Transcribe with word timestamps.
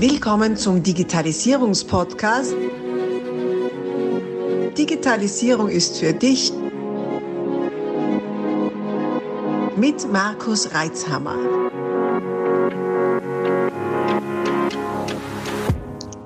Willkommen 0.00 0.56
zum 0.56 0.80
Digitalisierungspodcast. 0.80 2.54
Digitalisierung 4.78 5.68
ist 5.68 5.98
für 5.98 6.12
dich 6.12 6.52
mit 9.74 10.08
Markus 10.12 10.72
Reitzhammer. 10.72 11.36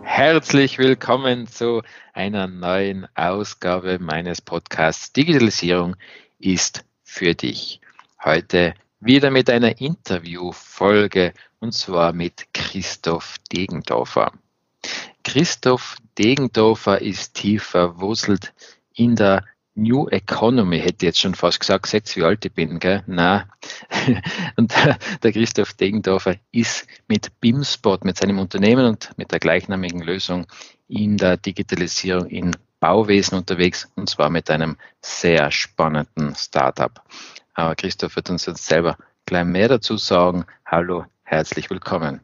Herzlich 0.03 0.77
willkommen 0.77 1.47
zu 1.47 1.81
einer 2.13 2.49
neuen 2.49 3.09
Ausgabe 3.15 3.99
meines 3.99 4.43
Podcasts 4.43 5.15
Digitalisierung 5.15 5.97
ist 6.39 6.85
für 7.05 7.35
dich. 7.35 7.81
Heute 8.23 8.75
wieder 9.01 9.31
mit 9.31 9.49
einer 9.49 9.81
Interviewfolge 9.81 11.33
und 11.63 11.73
zwar 11.73 12.13
mit 12.13 12.53
Christoph 12.53 13.37
Degendorfer. 13.53 14.33
Christoph 15.23 15.97
Degendorfer 16.19 17.01
ist 17.01 17.35
tief 17.35 17.63
verwurzelt 17.63 18.53
in 18.95 19.15
der 19.15 19.45
New 19.75 20.09
Economy, 20.09 20.81
hätte 20.81 21.07
jetzt 21.07 21.21
schon 21.21 21.37
fast 21.37 21.61
gesagt, 21.61 21.87
sechs 21.87 22.17
wie 22.17 22.25
alt 22.25 22.45
ich 22.45 22.53
bin, 22.53 22.81
gell? 22.81 23.05
Na. 23.07 23.49
Und 24.57 24.75
der 25.23 25.33
Christoph 25.33 25.73
Degendorfer 25.75 26.35
ist 26.51 26.87
mit 27.07 27.41
BIMspot, 27.41 28.05
mit 28.05 28.19
seinem 28.19 28.41
Unternehmen 28.41 28.85
und 28.85 29.11
mit 29.17 29.31
der 29.31 29.39
gleichnamigen 29.39 30.03
Lösung 30.03 30.47
in 30.89 31.17
der 31.17 31.37
Digitalisierung 31.39 32.27
in 32.27 32.57
Bauwesen 32.81 33.39
unterwegs 33.39 33.89
und 33.95 34.11
zwar 34.11 34.29
mit 34.29 34.51
einem 34.51 34.77
sehr 35.01 35.51
spannenden 35.53 36.35
Startup. 36.35 37.01
Aber 37.55 37.77
Christoph 37.77 38.17
wird 38.17 38.29
uns 38.31 38.47
jetzt 38.47 38.67
selber 38.67 38.99
gleich 39.25 39.45
mehr 39.45 39.69
dazu 39.69 39.97
sagen. 39.97 40.45
Hallo, 40.67 41.07
herzlich 41.33 41.71
willkommen. 41.71 42.21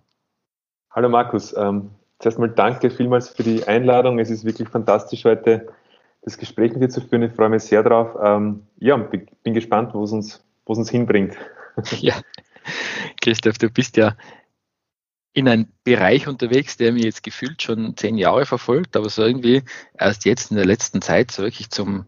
Hallo 0.90 1.08
Markus, 1.08 1.56
ähm, 1.56 1.92
zuerst 2.18 2.38
mal 2.38 2.50
danke 2.50 2.90
vielmals 2.90 3.30
für 3.30 3.42
die 3.42 3.66
Einladung. 3.66 4.18
Es 4.18 4.28
ist 4.28 4.44
wirklich 4.44 4.68
fantastisch 4.68 5.24
heute 5.24 5.72
das 6.20 6.36
Gespräch 6.36 6.72
mit 6.72 6.82
dir 6.82 6.90
zu 6.90 7.00
führen. 7.00 7.22
Ich 7.22 7.32
freue 7.32 7.48
mich 7.48 7.62
sehr 7.62 7.82
drauf. 7.82 8.14
Ähm, 8.22 8.66
ja, 8.78 8.98
bin 8.98 9.54
gespannt, 9.54 9.94
wo 9.94 10.04
es 10.04 10.12
uns, 10.12 10.44
wo 10.66 10.74
es 10.74 10.78
uns 10.78 10.90
hinbringt. 10.90 11.36
Ja, 12.00 12.20
Christoph, 13.22 13.56
du 13.56 13.70
bist 13.70 13.96
ja 13.96 14.16
in 15.32 15.48
einem 15.48 15.68
Bereich 15.84 16.26
unterwegs, 16.26 16.76
der 16.76 16.92
mir 16.92 17.04
jetzt 17.04 17.22
gefühlt 17.22 17.62
schon 17.62 17.96
zehn 17.96 18.18
Jahre 18.18 18.46
verfolgt, 18.46 18.96
aber 18.96 19.08
so 19.08 19.22
irgendwie 19.22 19.62
erst 19.96 20.24
jetzt 20.24 20.50
in 20.50 20.56
der 20.56 20.66
letzten 20.66 21.00
Zeit 21.00 21.30
so 21.30 21.44
wirklich 21.44 21.70
zum, 21.70 22.06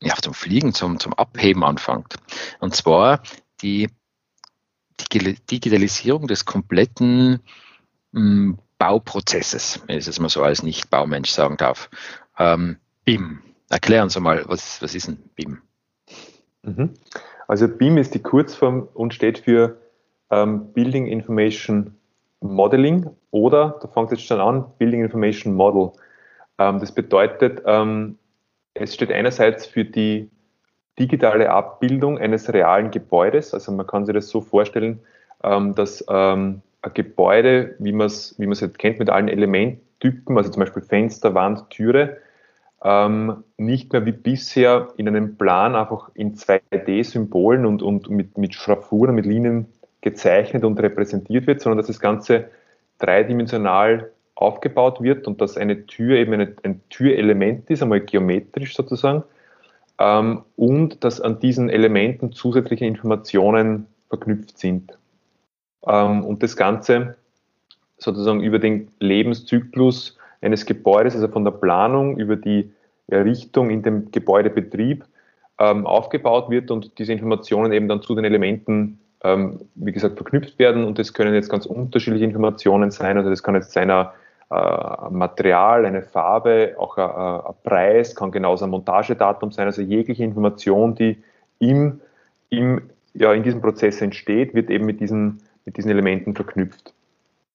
ja, 0.00 0.14
zum 0.14 0.32
Fliegen, 0.32 0.72
zum, 0.72 0.98
zum 0.98 1.12
Abheben 1.12 1.62
anfängt. 1.62 2.16
Und 2.60 2.74
zwar 2.74 3.22
die 3.60 3.90
Digitalisierung 5.18 6.26
des 6.26 6.44
kompletten 6.44 7.40
hm, 8.12 8.58
Bauprozesses, 8.78 9.82
wenn 9.86 9.98
ich 9.98 10.08
es 10.08 10.18
mal 10.18 10.28
so 10.28 10.42
als 10.42 10.62
Nicht-Baumensch 10.62 11.30
sagen 11.30 11.56
darf. 11.56 11.88
Ähm, 12.38 12.76
BIM. 13.04 13.42
Erklären 13.70 14.08
Sie 14.10 14.20
mal, 14.20 14.44
was, 14.46 14.82
was 14.82 14.94
ist 14.94 15.08
ein 15.08 15.18
BIM? 15.34 15.58
Mhm. 16.62 16.94
Also 17.48 17.68
BIM 17.68 17.98
ist 17.98 18.14
die 18.14 18.22
Kurzform 18.22 18.88
und 18.94 19.14
steht 19.14 19.38
für 19.38 19.80
ähm, 20.30 20.72
Building 20.72 21.06
Information 21.06 21.94
Modeling 22.40 23.08
oder, 23.30 23.78
da 23.80 23.88
fängt 23.88 24.12
es 24.12 24.18
jetzt 24.18 24.26
schon 24.26 24.40
an, 24.40 24.64
Building 24.78 25.02
Information 25.04 25.54
Model. 25.54 25.92
Ähm, 26.58 26.80
das 26.80 26.92
bedeutet, 26.92 27.62
ähm, 27.66 28.18
es 28.74 28.94
steht 28.94 29.12
einerseits 29.12 29.66
für 29.66 29.84
die 29.84 30.30
digitale 30.98 31.50
Abbildung 31.50 32.18
eines 32.18 32.52
realen 32.52 32.90
Gebäudes. 32.90 33.54
Also 33.54 33.72
man 33.72 33.86
kann 33.86 34.04
sich 34.04 34.14
das 34.14 34.28
so 34.28 34.40
vorstellen, 34.40 35.00
ähm, 35.42 35.74
dass 35.74 36.04
ähm, 36.08 36.62
ein 36.82 36.94
Gebäude, 36.94 37.74
wie 37.78 37.92
man 37.92 38.06
es 38.06 38.34
wie 38.38 38.46
halt 38.46 38.78
kennt, 38.78 38.98
mit 38.98 39.10
allen 39.10 39.28
Elementtypen, 39.28 40.36
also 40.36 40.50
zum 40.50 40.60
Beispiel 40.60 40.82
Fenster, 40.82 41.34
Wand, 41.34 41.70
Türe, 41.70 42.18
ähm, 42.84 43.44
nicht 43.56 43.92
mehr 43.92 44.04
wie 44.04 44.12
bisher 44.12 44.88
in 44.96 45.08
einem 45.08 45.36
Plan 45.36 45.76
einfach 45.76 46.10
in 46.14 46.34
2D-Symbolen 46.34 47.64
und, 47.64 47.82
und 47.82 48.10
mit, 48.10 48.36
mit 48.36 48.54
Schraffuren, 48.54 49.14
mit 49.14 49.24
Linien 49.24 49.66
gezeichnet 50.00 50.64
und 50.64 50.80
repräsentiert 50.80 51.46
wird, 51.46 51.60
sondern 51.60 51.78
dass 51.78 51.86
das 51.86 52.00
Ganze 52.00 52.50
dreidimensional 52.98 54.10
aufgebaut 54.34 55.00
wird 55.00 55.28
und 55.28 55.40
dass 55.40 55.56
eine 55.56 55.86
Tür 55.86 56.16
eben 56.16 56.32
eine, 56.32 56.56
ein 56.64 56.80
Türelement 56.90 57.70
ist, 57.70 57.82
einmal 57.82 58.00
geometrisch 58.00 58.74
sozusagen, 58.74 59.22
ähm, 60.02 60.42
und 60.56 61.04
dass 61.04 61.20
an 61.20 61.38
diesen 61.38 61.70
Elementen 61.70 62.32
zusätzliche 62.32 62.84
Informationen 62.84 63.86
verknüpft 64.08 64.58
sind. 64.58 64.98
Ähm, 65.86 66.24
und 66.24 66.42
das 66.42 66.56
Ganze 66.56 67.16
sozusagen 67.98 68.42
über 68.42 68.58
den 68.58 68.88
Lebenszyklus 68.98 70.18
eines 70.40 70.66
Gebäudes, 70.66 71.14
also 71.14 71.28
von 71.28 71.44
der 71.44 71.52
Planung 71.52 72.18
über 72.18 72.34
die 72.34 72.72
Errichtung 73.06 73.70
in 73.70 73.82
dem 73.82 74.10
Gebäudebetrieb 74.10 75.04
ähm, 75.60 75.86
aufgebaut 75.86 76.50
wird 76.50 76.72
und 76.72 76.98
diese 76.98 77.12
Informationen 77.12 77.72
eben 77.72 77.86
dann 77.86 78.02
zu 78.02 78.16
den 78.16 78.24
Elementen, 78.24 78.98
ähm, 79.22 79.60
wie 79.76 79.92
gesagt, 79.92 80.16
verknüpft 80.16 80.58
werden. 80.58 80.84
Und 80.84 80.98
das 80.98 81.12
können 81.12 81.32
jetzt 81.32 81.48
ganz 81.48 81.64
unterschiedliche 81.64 82.24
Informationen 82.24 82.90
sein. 82.90 83.16
Also 83.18 83.30
das 83.30 83.44
kann 83.44 83.54
jetzt 83.54 83.70
sein 83.70 83.88
ein, 83.88 84.06
ein 84.06 84.12
Material, 85.10 85.86
eine 85.86 86.02
Farbe, 86.02 86.74
auch 86.78 86.96
ein, 86.96 87.10
ein, 87.46 87.54
Preis, 87.62 88.14
kann 88.14 88.30
genauso 88.30 88.64
ein 88.64 88.70
Montagedatum 88.70 89.50
sein. 89.52 89.66
Also 89.66 89.82
jegliche 89.82 90.24
Information, 90.24 90.94
die 90.94 91.22
im, 91.58 92.00
im, 92.50 92.82
ja, 93.14 93.32
in 93.32 93.42
diesem 93.42 93.60
Prozess 93.60 94.00
entsteht, 94.00 94.54
wird 94.54 94.70
eben 94.70 94.84
mit 94.84 95.00
diesen, 95.00 95.40
mit 95.64 95.76
diesen 95.76 95.90
Elementen 95.90 96.34
verknüpft. 96.34 96.92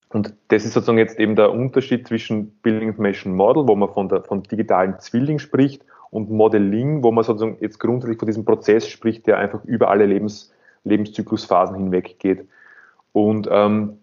Und 0.10 0.34
das 0.48 0.64
ist 0.66 0.74
sozusagen 0.74 0.98
jetzt 0.98 1.20
eben 1.20 1.36
der 1.36 1.52
Unterschied 1.52 2.08
zwischen 2.08 2.52
Building 2.62 2.90
Information 2.90 3.36
Model, 3.36 3.68
wo 3.68 3.76
man 3.76 3.90
von, 3.90 4.08
der, 4.08 4.24
von 4.24 4.44
digitalen 4.44 5.00
Zwilling 5.00 5.40
spricht, 5.40 5.84
und 6.10 6.30
Modeling, 6.30 7.04
wo 7.04 7.12
man 7.12 7.24
sozusagen 7.24 7.58
jetzt 7.60 7.80
grundsätzlich 7.80 8.18
von 8.18 8.28
diesem 8.28 8.46
Prozess 8.46 8.88
spricht, 8.88 9.28
der 9.28 9.38
einfach 9.38 9.64
über 9.66 9.90
alle 9.90 10.06
Lebens, 10.06 10.54
Lebenszyklusphasen 10.84 11.76
hinweg 11.76 12.20
geht. 12.20 12.48
Und 13.12 13.48
ähm, 13.52 14.00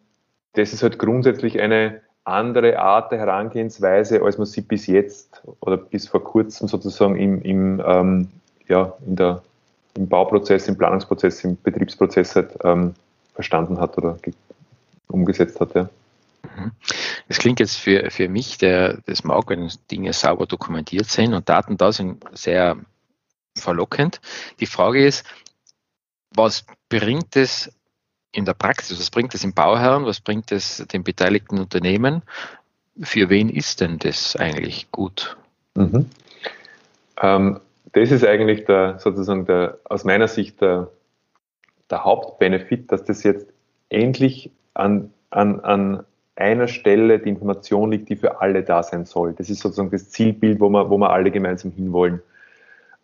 das 0.53 0.73
ist 0.73 0.83
halt 0.83 0.99
grundsätzlich 0.99 1.61
eine 1.61 2.01
andere 2.25 2.79
Art 2.79 3.13
der 3.13 3.19
Herangehensweise, 3.19 4.23
als 4.23 4.39
man 4.39 4.47
sie 4.47 4.63
bis 4.63 4.87
jetzt 4.87 5.43
oder 5.61 5.77
bis 5.77 6.09
vor 6.09 6.25
kurzem 6.25 6.69
sozusagen 6.69 7.17
im, 7.17 7.43
im, 7.43 7.83
ähm, 7.87 8.29
ja, 8.67 8.95
in 9.07 9.17
der, 9.17 9.43
im 9.97 10.09
Bauprozess, 10.09 10.67
im 10.69 10.77
Planungsprozess, 10.77 11.45
im 11.45 11.61
Betriebsprozess 11.63 12.35
halt, 12.35 12.57
ähm, 12.65 12.95
verstanden 13.35 13.79
hat 13.79 13.99
oder 13.99 14.17
umgesetzt 15.09 15.61
hat. 15.61 15.75
Ja. 15.75 15.89
Mhm. 16.43 16.73
Das 17.29 17.39
klingt 17.39 17.61
jetzt 17.61 17.77
für, 17.77 18.11
für 18.11 18.29
mich, 18.29 18.59
der 18.59 18.99
das 19.07 19.25
mag, 19.25 19.49
wenn 19.49 19.71
Dinge 19.91 20.13
sauber 20.13 20.47
dokumentiert 20.47 21.07
sind 21.07 21.35
und 21.35 21.49
Daten 21.49 21.77
da 21.77 21.93
sind, 21.93 22.25
sehr 22.33 22.77
verlockend. 23.57 24.21
Die 24.61 24.67
Frage 24.67 25.05
ist, 25.05 25.25
was 26.35 26.65
bringt 26.89 27.37
es 27.37 27.71
in 28.35 28.45
der 28.45 28.55
Praxis? 28.55 28.99
Was 28.99 29.11
bringt 29.11 29.35
es 29.35 29.43
dem 29.43 29.55
Bauherrn? 29.55 30.05
Was 30.05 30.21
bringt 30.21 30.53
es 30.53 30.85
den 30.93 31.05
beteiligten 31.05 31.59
Unternehmen? 31.59 32.23
Für 33.01 33.29
wen 33.31 33.49
ist 33.49 33.81
denn 33.81 33.99
das 33.99 34.37
eigentlich 34.37 34.91
gut? 34.91 35.37
Mhm. 35.75 36.07
Ähm, 37.23 37.61
das 37.93 38.11
ist 38.11 38.25
eigentlich 38.25 38.65
der, 38.65 38.99
sozusagen 38.99 39.47
der, 39.47 39.79
aus 39.85 40.05
meiner 40.05 40.29
Sicht 40.29 40.61
der, 40.61 40.91
der 41.91 42.05
Hauptbenefit, 42.05 42.91
dass 42.91 43.05
das 43.05 43.23
jetzt 43.23 43.47
endlich 43.89 44.51
an, 44.75 45.13
an, 45.31 45.61
an 45.61 46.05
einer 46.37 46.67
Stelle 46.67 47.21
die 47.21 47.29
Information 47.29 47.93
liegt, 47.93 48.09
die 48.09 48.17
für 48.17 48.41
alle 48.41 48.65
da 48.65 48.83
sein 48.83 49.05
soll. 49.05 49.35
Das 49.35 49.49
ist 49.51 49.61
sozusagen 49.61 49.91
das 49.91 50.11
Zielbild, 50.11 50.61
wo 50.61 50.69
wir, 50.69 50.91
wo 50.91 50.99
wir 50.99 51.11
alle 51.11 51.31
gemeinsam 51.31 51.71
hinwollen. 51.71 52.21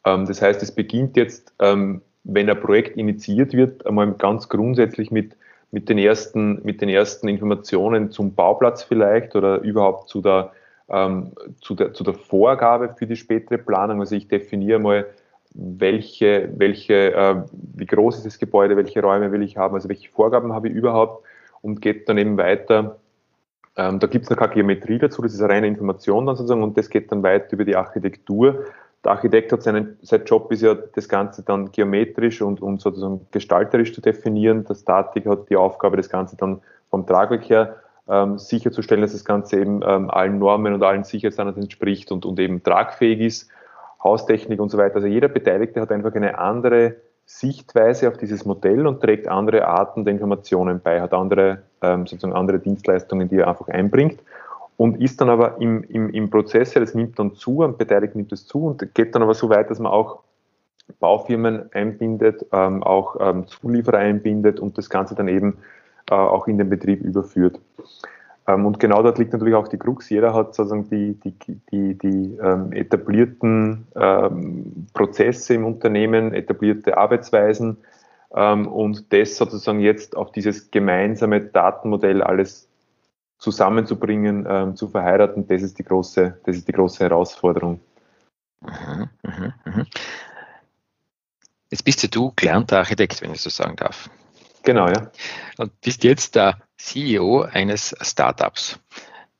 Ähm, 0.04 0.26
das 0.26 0.42
heißt, 0.42 0.62
es 0.62 0.72
beginnt 0.72 1.16
jetzt, 1.16 1.52
ähm, 1.60 2.02
wenn 2.24 2.50
ein 2.50 2.60
Projekt 2.60 2.96
initiiert 2.96 3.52
wird, 3.52 3.86
einmal 3.86 4.12
ganz 4.12 4.48
grundsätzlich 4.48 5.10
mit, 5.10 5.36
mit, 5.70 5.88
den 5.88 5.98
ersten, 5.98 6.60
mit 6.64 6.80
den 6.80 6.88
ersten 6.88 7.28
Informationen 7.28 8.10
zum 8.10 8.34
Bauplatz 8.34 8.82
vielleicht 8.82 9.36
oder 9.36 9.60
überhaupt 9.60 10.08
zu 10.08 10.20
der, 10.20 10.52
ähm, 10.88 11.32
zu, 11.60 11.74
der, 11.74 11.94
zu 11.94 12.04
der 12.04 12.14
Vorgabe 12.14 12.94
für 12.96 13.06
die 13.06 13.16
spätere 13.16 13.58
Planung. 13.58 14.00
Also 14.00 14.16
ich 14.16 14.28
definiere 14.28 14.78
mal, 14.78 15.06
welche, 15.54 16.50
welche, 16.56 17.12
äh, 17.12 17.42
wie 17.52 17.86
groß 17.86 18.18
ist 18.18 18.26
das 18.26 18.38
Gebäude, 18.38 18.76
welche 18.76 19.02
Räume 19.02 19.32
will 19.32 19.42
ich 19.42 19.56
haben, 19.56 19.74
also 19.74 19.88
welche 19.88 20.08
Vorgaben 20.10 20.52
habe 20.52 20.68
ich 20.68 20.74
überhaupt 20.74 21.24
und 21.60 21.80
geht 21.80 22.08
dann 22.08 22.18
eben 22.18 22.36
weiter. 22.36 22.98
Ähm, 23.76 23.98
da 23.98 24.06
gibt 24.06 24.24
es 24.24 24.30
noch 24.30 24.36
keine 24.36 24.54
Geometrie 24.54 24.98
dazu, 24.98 25.22
das 25.22 25.34
ist 25.34 25.40
eine 25.40 25.52
reine 25.52 25.66
Information 25.66 26.26
dann 26.26 26.36
sozusagen 26.36 26.62
und 26.62 26.76
das 26.76 26.88
geht 26.88 27.10
dann 27.10 27.22
weiter 27.22 27.52
über 27.52 27.64
die 27.64 27.76
Architektur. 27.76 28.64
Der 29.04 29.12
Architekt 29.12 29.52
hat 29.52 29.62
seinen, 29.62 29.98
sein 30.02 30.24
Job 30.24 30.52
ist 30.52 30.62
ja, 30.62 30.74
das 30.74 31.08
Ganze 31.08 31.42
dann 31.42 31.72
geometrisch 31.72 32.42
und, 32.42 32.60
und 32.60 32.80
sozusagen 32.80 33.26
gestalterisch 33.30 33.94
zu 33.94 34.00
definieren. 34.00 34.64
Der 34.64 34.74
Statik 34.74 35.26
hat 35.26 35.48
die 35.48 35.56
Aufgabe, 35.56 35.96
das 35.96 36.10
Ganze 36.10 36.36
dann 36.36 36.60
vom 36.90 37.06
Tragwerk 37.06 37.48
her 37.48 37.76
ähm, 38.08 38.38
sicherzustellen, 38.38 39.02
dass 39.02 39.12
das 39.12 39.24
Ganze 39.24 39.58
eben 39.58 39.80
ähm, 39.86 40.10
allen 40.10 40.38
Normen 40.38 40.74
und 40.74 40.82
allen 40.82 41.04
Sicherheitsstandards 41.04 41.58
entspricht 41.58 42.12
und, 42.12 42.26
und 42.26 42.38
eben 42.38 42.62
tragfähig 42.62 43.20
ist, 43.20 43.50
Haustechnik 44.02 44.60
und 44.60 44.70
so 44.70 44.76
weiter. 44.76 44.96
Also 44.96 45.06
jeder 45.06 45.28
Beteiligte 45.28 45.80
hat 45.80 45.92
einfach 45.92 46.14
eine 46.14 46.38
andere 46.38 46.96
Sichtweise 47.24 48.08
auf 48.08 48.18
dieses 48.18 48.44
Modell 48.44 48.86
und 48.86 49.00
trägt 49.00 49.28
andere 49.28 49.66
Arten 49.66 50.04
der 50.04 50.12
Informationen 50.12 50.80
bei, 50.80 51.00
hat 51.00 51.14
andere 51.14 51.62
ähm, 51.80 52.06
sozusagen 52.06 52.34
andere 52.34 52.58
Dienstleistungen, 52.58 53.28
die 53.28 53.36
er 53.36 53.48
einfach 53.48 53.68
einbringt 53.68 54.18
und 54.80 54.98
ist 54.98 55.20
dann 55.20 55.28
aber 55.28 55.60
im, 55.60 55.84
im, 55.90 56.08
im 56.08 56.30
Prozess, 56.30 56.72
das 56.72 56.94
nimmt 56.94 57.18
dann 57.18 57.34
zu, 57.34 57.62
am 57.62 57.76
Beteiligten 57.76 58.16
nimmt 58.16 58.32
es 58.32 58.46
zu 58.46 58.64
und 58.64 58.94
geht 58.94 59.14
dann 59.14 59.22
aber 59.22 59.34
so 59.34 59.50
weit, 59.50 59.68
dass 59.68 59.78
man 59.78 59.92
auch 59.92 60.20
Baufirmen 61.00 61.70
einbindet, 61.74 62.46
ähm, 62.50 62.82
auch 62.82 63.16
ähm, 63.20 63.46
Zulieferer 63.46 63.98
einbindet 63.98 64.58
und 64.58 64.78
das 64.78 64.88
Ganze 64.88 65.14
dann 65.14 65.28
eben 65.28 65.58
äh, 66.10 66.14
auch 66.14 66.48
in 66.48 66.56
den 66.56 66.70
Betrieb 66.70 67.02
überführt. 67.02 67.60
Ähm, 68.48 68.64
und 68.64 68.80
genau 68.80 69.02
dort 69.02 69.18
liegt 69.18 69.34
natürlich 69.34 69.54
auch 69.54 69.68
die 69.68 69.76
Krux. 69.76 70.08
Jeder 70.08 70.32
hat 70.32 70.54
sozusagen 70.54 70.88
die, 70.88 71.12
die, 71.12 71.60
die, 71.70 71.98
die 71.98 72.38
ähm, 72.42 72.72
etablierten 72.72 73.86
ähm, 73.96 74.86
Prozesse 74.94 75.52
im 75.52 75.66
Unternehmen, 75.66 76.32
etablierte 76.32 76.96
Arbeitsweisen 76.96 77.76
ähm, 78.34 78.66
und 78.66 79.12
das 79.12 79.36
sozusagen 79.36 79.80
jetzt 79.80 80.16
auf 80.16 80.32
dieses 80.32 80.70
gemeinsame 80.70 81.42
Datenmodell 81.42 82.22
alles 82.22 82.69
zusammenzubringen, 83.40 84.46
ähm, 84.48 84.76
zu 84.76 84.88
verheiraten, 84.88 85.48
das 85.48 85.62
ist 85.62 85.78
die 85.78 85.82
große, 85.82 86.40
das 86.44 86.56
ist 86.56 86.68
die 86.68 86.72
große 86.72 87.02
Herausforderung. 87.02 87.80
Mhm, 88.60 89.08
mh, 89.22 89.54
mh. 89.64 89.86
Jetzt 91.70 91.84
bist 91.84 92.02
ja 92.02 92.08
du 92.08 92.32
gelernter 92.36 92.78
Architekt, 92.78 93.22
wenn 93.22 93.32
ich 93.32 93.40
so 93.40 93.48
sagen 93.48 93.76
darf. 93.76 94.10
Genau, 94.62 94.88
ja. 94.88 95.10
Und 95.56 95.80
bist 95.80 96.04
jetzt 96.04 96.34
der 96.34 96.58
CEO 96.76 97.42
eines 97.42 97.94
Startups. 98.02 98.78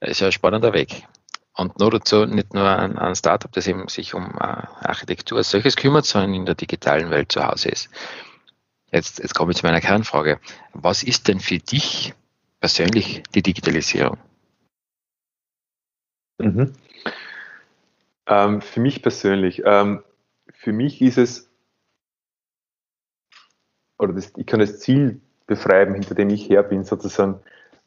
Das 0.00 0.11
ist 0.11 0.20
ja 0.20 0.29
ein 0.29 0.32
spannender 0.32 0.73
Weg. 0.73 1.06
Und 1.53 1.79
nur 1.79 1.91
dazu 1.91 2.25
nicht 2.25 2.55
nur 2.55 2.64
ein, 2.64 2.96
ein 2.96 3.14
Startup, 3.14 3.53
das 3.53 3.67
eben 3.67 3.88
sich 3.88 4.14
um 4.14 4.31
äh, 4.38 4.38
Architektur 4.41 5.38
als 5.38 5.50
solches 5.50 5.76
kümmert, 5.76 6.06
sondern 6.06 6.32
in 6.32 6.46
der 6.46 6.55
digitalen 6.55 7.11
Welt 7.11 7.32
zu 7.32 7.44
Hause 7.44 7.69
ist. 7.69 7.91
Jetzt, 8.91 9.19
jetzt 9.19 9.35
komme 9.35 9.53
ich 9.53 9.58
zu 9.58 9.67
meiner 9.67 9.81
Kernfrage. 9.81 10.41
Was 10.73 11.03
ist 11.03 11.29
denn 11.29 11.41
für 11.41 11.58
dich 11.58 12.14
persönlich 12.60 13.22
die 13.34 13.42
Digitalisierung? 13.42 14.18
Mhm. 16.38 16.72
Ähm, 18.26 18.60
für 18.60 18.80
mich 18.80 19.02
persönlich, 19.02 19.62
ähm, 19.64 20.02
für 20.52 20.72
mich 20.72 21.02
ist 21.02 21.18
es 21.18 21.50
oder 24.00 24.14
das, 24.14 24.32
ich 24.36 24.46
kann 24.46 24.60
das 24.60 24.80
Ziel 24.80 25.20
beschreiben, 25.46 25.94
hinter 25.94 26.14
dem 26.14 26.30
ich 26.30 26.48
her 26.48 26.62
bin, 26.62 26.84
sozusagen. 26.84 27.40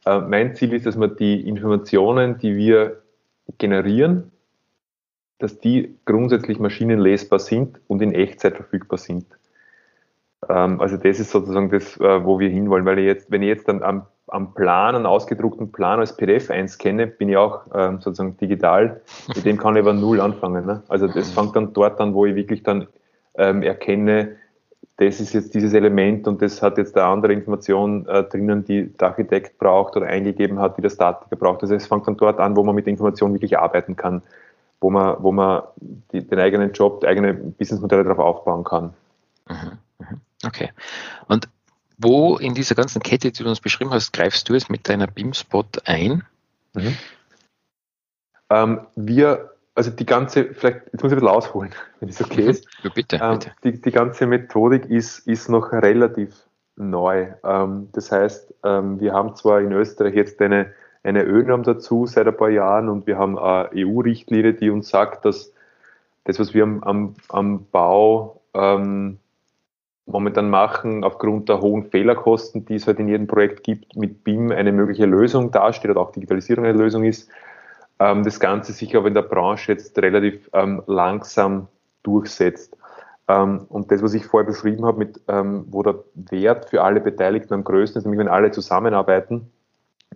Äh, 0.06 0.20
mein 0.20 0.56
Ziel 0.56 0.74
ist, 0.74 0.86
dass 0.86 0.98
wir 0.98 1.08
die 1.08 1.48
Informationen, 1.48 2.38
die 2.38 2.56
wir 2.56 3.02
generieren, 3.58 4.32
dass 5.40 5.60
die 5.60 5.98
grundsätzlich 6.06 6.60
maschinenlesbar 6.60 7.40
sind 7.40 7.80
und 7.88 8.02
in 8.02 8.14
Echtzeit 8.14 8.56
verfügbar 8.56 9.00
sind. 9.00 9.26
Ähm, 10.48 10.80
also 10.80 10.98
das 10.98 11.20
ist 11.20 11.32
sozusagen 11.32 11.70
das, 11.70 11.98
äh, 11.98 12.24
wo 12.24 12.40
wir 12.40 12.50
hinwollen, 12.50 12.86
weil 12.86 13.00
ich 13.00 13.06
jetzt, 13.06 13.32
wenn 13.32 13.42
ich 13.42 13.48
jetzt 13.48 13.68
dann 13.68 13.82
am, 13.82 14.06
am 14.34 14.54
Plan, 14.56 14.96
einen 14.96 15.06
ausgedruckten 15.06 15.72
Plan 15.72 16.00
als 16.00 16.18
PDF 16.18 16.50
einscanne, 16.50 17.06
bin 17.06 17.30
ich 17.30 17.38
auch 17.38 17.62
ähm, 17.76 18.02
sozusagen 18.02 18.36
digital, 18.38 19.02
mit 19.36 19.46
dem 19.46 19.58
kann 19.58 19.76
ich 19.76 19.82
aber 19.82 19.94
null 19.94 20.20
anfangen. 20.20 20.66
Ne? 20.66 20.82
Also 20.88 21.08
das 21.08 21.30
fängt 21.32 21.56
dann 21.56 21.72
dort 21.74 22.02
an, 22.02 22.16
wo 22.16 22.26
ich 22.26 22.36
wirklich 22.36 22.64
dann 22.64 22.88
ähm, 23.36 23.62
erkenne, 23.62 24.36
das 24.98 25.20
ist 25.20 25.34
jetzt 25.34 25.54
dieses 25.54 25.74
Element 25.74 26.28
und 26.28 26.42
das 26.42 26.64
hat 26.64 26.80
jetzt 26.80 26.98
eine 26.98 27.06
andere 27.06 27.34
Information 27.34 28.08
äh, 28.08 28.24
drinnen, 28.24 28.66
die 28.66 28.92
der 28.94 29.10
Architekt 29.10 29.60
braucht 29.60 29.96
oder 29.96 30.08
eingegeben 30.08 30.60
hat, 30.60 30.78
die 30.78 30.82
der 30.82 30.90
Statiker 30.90 31.36
braucht. 31.36 31.62
Also 31.62 31.76
es 31.76 31.86
fängt 31.86 32.08
dann 32.08 32.18
dort 32.18 32.40
an, 32.40 32.56
wo 32.56 32.64
man 32.64 32.74
mit 32.74 32.88
der 32.88 32.92
Information 32.92 33.34
wirklich 33.34 33.58
arbeiten 33.60 33.96
kann, 33.96 34.24
wo 34.82 34.90
man, 34.90 35.18
wo 35.20 35.32
man 35.32 35.62
die, 36.12 36.28
den 36.28 36.40
eigenen 36.40 36.74
Job, 36.74 37.02
die 37.02 37.08
eigene 37.08 37.36
Businessmodelle 37.36 38.04
darauf 38.04 38.20
aufbauen 38.20 38.64
kann. 38.64 38.94
Mhm, 39.48 39.78
mhm. 40.00 40.22
Okay. 40.46 40.70
Und 41.28 41.48
wo 41.98 42.38
in 42.38 42.54
dieser 42.54 42.76
ganzen 42.76 43.02
Kette, 43.02 43.32
die 43.32 43.44
du 43.44 43.50
uns 43.50 43.62
beschrieben 43.62 43.92
hast, 43.92 44.14
greifst 44.14 44.50
du 44.50 44.56
es 44.56 44.70
mit 44.70 44.88
deiner 44.90 45.08
BIM-Spot 45.08 45.66
ein? 45.86 46.24
Mhm. 46.74 46.98
Ähm, 48.50 48.82
wir 48.96 49.54
also 49.76 49.90
die 49.90 50.06
ganze, 50.06 50.54
vielleicht, 50.54 50.82
jetzt 50.92 51.02
muss 51.02 51.12
ich 51.12 51.18
ein 51.18 51.22
bisschen 51.22 51.28
ausholen, 51.28 51.72
wenn 52.00 52.10
es 52.10 52.22
okay 52.22 52.50
ist. 52.50 52.68
Ja, 52.84 52.92
bitte, 52.94 53.20
ähm, 53.22 53.40
bitte. 53.40 53.52
Die, 53.64 53.82
die 53.82 53.92
ganze 53.92 54.28
Methodik 54.28 54.86
ist, 54.86 55.28
ist 55.28 55.50
noch 55.50 55.72
relativ 55.72 56.36
neu. 56.76 57.28
Ähm, 57.44 57.90
das 57.92 58.12
heißt, 58.12 58.54
ähm, 58.64 59.00
wir 59.00 59.14
haben 59.14 59.36
zwar 59.36 59.62
in 59.62 59.72
Österreich 59.72 60.16
jetzt 60.16 60.42
eine, 60.42 60.74
eine 61.04 61.24
ÖNORM 61.24 61.64
dazu 61.64 62.06
seit 62.06 62.28
ein 62.28 62.38
paar 62.38 62.50
Jahren 62.50 62.90
und 62.90 63.08
wir 63.08 63.18
haben 63.18 63.38
eine 63.38 63.70
EU-Richtlinie, 63.76 64.54
die 64.54 64.70
uns 64.70 64.90
sagt, 64.90 65.26
dass 65.26 65.54
das, 66.24 66.40
was 66.40 66.54
wir 66.54 66.64
am, 66.64 66.84
am, 66.84 67.16
am 67.30 67.66
Bau 67.72 68.42
ähm, 68.54 69.20
momentan 70.06 70.50
machen, 70.50 71.04
aufgrund 71.04 71.50
der 71.50 71.62
hohen 71.62 71.86
Fehlerkosten, 71.86 72.66
die 72.66 72.76
es 72.76 72.88
halt 72.88 73.00
in 73.00 73.08
jedem 73.08 73.28
Projekt 73.28 73.64
gibt, 73.64 73.96
mit 73.96 74.24
BIM 74.24 74.52
eine 74.52 74.72
mögliche 74.72 75.06
Lösung 75.06 75.52
darstellt 75.52 75.92
oder 75.92 76.02
auch 76.02 76.12
Digitalisierung 76.12 76.66
eine 76.66 76.78
Lösung 76.78 77.04
ist 77.04 77.30
ähm, 78.00 78.24
das 78.24 78.40
Ganze 78.40 78.74
sich 78.74 78.96
aber 78.96 79.08
in 79.08 79.14
der 79.14 79.22
Branche 79.22 79.72
jetzt 79.72 79.98
relativ 80.00 80.50
ähm, 80.54 80.84
langsam 80.88 81.68
durchsetzt. 82.04 82.76
Ähm, 83.28 83.66
und 83.70 83.92
das, 83.92 84.02
was 84.02 84.14
ich 84.14 84.26
vorher 84.26 84.48
beschrieben 84.48 84.86
habe, 84.86 85.00
mit, 85.00 85.22
wo 85.28 85.84
der 85.84 85.96
Wert 86.16 86.70
für 86.70 86.84
alle 86.84 87.00
Beteiligten 87.00 87.54
am 87.54 87.64
größten 87.64 88.00
ist, 88.00 88.06
nämlich 88.06 88.20
wenn 88.20 88.28
alle 88.28 88.52
zusammenarbeiten, 88.52 89.50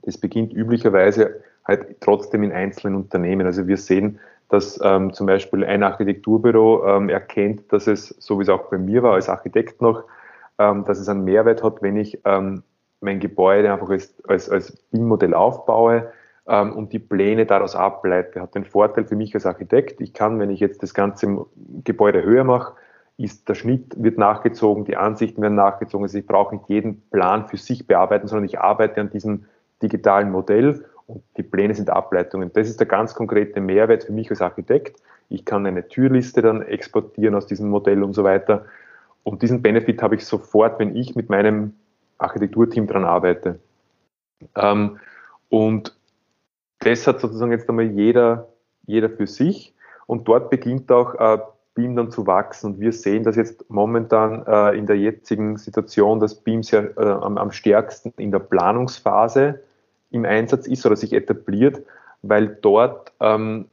das 0.01 0.17
beginnt 0.17 0.53
üblicherweise 0.53 1.41
halt 1.65 2.01
trotzdem 2.01 2.43
in 2.43 2.51
einzelnen 2.51 2.95
Unternehmen. 2.95 3.45
Also 3.45 3.67
wir 3.67 3.77
sehen, 3.77 4.19
dass 4.49 4.79
ähm, 4.83 5.13
zum 5.13 5.27
Beispiel 5.27 5.63
ein 5.63 5.83
Architekturbüro 5.83 6.85
ähm, 6.87 7.09
erkennt, 7.09 7.71
dass 7.71 7.87
es, 7.87 8.09
so 8.19 8.39
wie 8.39 8.43
es 8.43 8.49
auch 8.49 8.69
bei 8.69 8.77
mir 8.77 9.03
war 9.03 9.13
als 9.13 9.29
Architekt 9.29 9.81
noch, 9.81 10.03
ähm, 10.57 10.85
dass 10.85 10.99
es 10.99 11.09
einen 11.09 11.23
Mehrwert 11.23 11.63
hat, 11.63 11.81
wenn 11.81 11.97
ich 11.97 12.19
ähm, 12.25 12.63
mein 13.01 13.19
Gebäude 13.19 13.71
einfach 13.71 13.89
als, 13.89 14.13
als, 14.27 14.49
als 14.49 14.75
BIM-Modell 14.91 15.33
aufbaue, 15.33 16.11
ähm, 16.47 16.73
und 16.73 16.93
die 16.93 16.99
Pläne 16.99 17.45
daraus 17.45 17.75
ableite. 17.75 18.41
Hat 18.41 18.55
den 18.55 18.65
Vorteil 18.65 19.05
für 19.05 19.15
mich 19.15 19.35
als 19.35 19.45
Architekt, 19.45 20.01
ich 20.01 20.13
kann, 20.13 20.39
wenn 20.39 20.49
ich 20.49 20.59
jetzt 20.59 20.81
das 20.81 20.93
ganze 20.93 21.45
Gebäude 21.83 22.23
höher 22.23 22.43
mache, 22.43 22.73
ist 23.17 23.49
der 23.49 23.55
Schnitt 23.55 24.01
wird 24.01 24.17
nachgezogen, 24.17 24.85
die 24.85 24.95
Ansichten 24.95 25.41
werden 25.41 25.55
nachgezogen. 25.55 26.05
Also 26.05 26.17
ich 26.17 26.27
brauche 26.27 26.55
nicht 26.55 26.69
jeden 26.69 27.01
Plan 27.09 27.47
für 27.47 27.57
sich 27.57 27.87
bearbeiten, 27.87 28.27
sondern 28.27 28.45
ich 28.45 28.59
arbeite 28.59 29.01
an 29.01 29.09
diesem 29.09 29.45
digitalen 29.81 30.31
Modell 30.31 30.85
und 31.07 31.23
die 31.37 31.43
Pläne 31.43 31.73
sind 31.73 31.89
Ableitungen. 31.89 32.51
Das 32.53 32.69
ist 32.69 32.79
der 32.79 32.87
ganz 32.87 33.15
konkrete 33.15 33.59
Mehrwert 33.61 34.03
für 34.03 34.11
mich 34.11 34.29
als 34.29 34.41
Architekt. 34.41 35.01
Ich 35.29 35.45
kann 35.45 35.65
eine 35.65 35.87
Türliste 35.87 36.41
dann 36.41 36.61
exportieren 36.61 37.35
aus 37.35 37.47
diesem 37.47 37.69
Modell 37.69 38.03
und 38.03 38.13
so 38.13 38.23
weiter. 38.23 38.65
Und 39.23 39.41
diesen 39.41 39.61
Benefit 39.61 40.01
habe 40.01 40.15
ich 40.15 40.25
sofort, 40.25 40.79
wenn 40.79 40.95
ich 40.95 41.15
mit 41.15 41.29
meinem 41.29 41.73
Architekturteam 42.17 42.87
dran 42.87 43.03
arbeite. 43.03 43.59
Ähm, 44.55 44.99
und 45.49 45.97
das 46.79 47.07
hat 47.07 47.19
sozusagen 47.19 47.51
jetzt 47.51 47.69
einmal 47.69 47.85
jeder, 47.85 48.49
jeder 48.85 49.09
für 49.09 49.27
sich 49.27 49.73
und 50.05 50.27
dort 50.27 50.49
beginnt 50.49 50.91
auch 50.91 51.15
äh, 51.15 51.39
BIM 51.73 51.95
dann 51.95 52.11
zu 52.11 52.25
wachsen 52.27 52.73
und 52.73 52.79
wir 52.79 52.91
sehen 52.91 53.23
dass 53.23 53.35
jetzt 53.35 53.69
momentan 53.69 54.45
äh, 54.47 54.77
in 54.77 54.85
der 54.85 54.97
jetzigen 54.97 55.57
Situation, 55.57 56.19
dass 56.19 56.35
BIM 56.35 56.63
sehr, 56.63 56.97
äh, 56.97 57.01
am, 57.01 57.37
am 57.37 57.51
stärksten 57.51 58.13
in 58.17 58.31
der 58.31 58.39
Planungsphase 58.39 59.61
im 60.09 60.25
Einsatz 60.25 60.67
ist 60.67 60.85
oder 60.85 60.95
sich 60.95 61.13
etabliert, 61.13 61.81
weil 62.21 62.47
dort 62.61 63.11
ähm, 63.19 63.65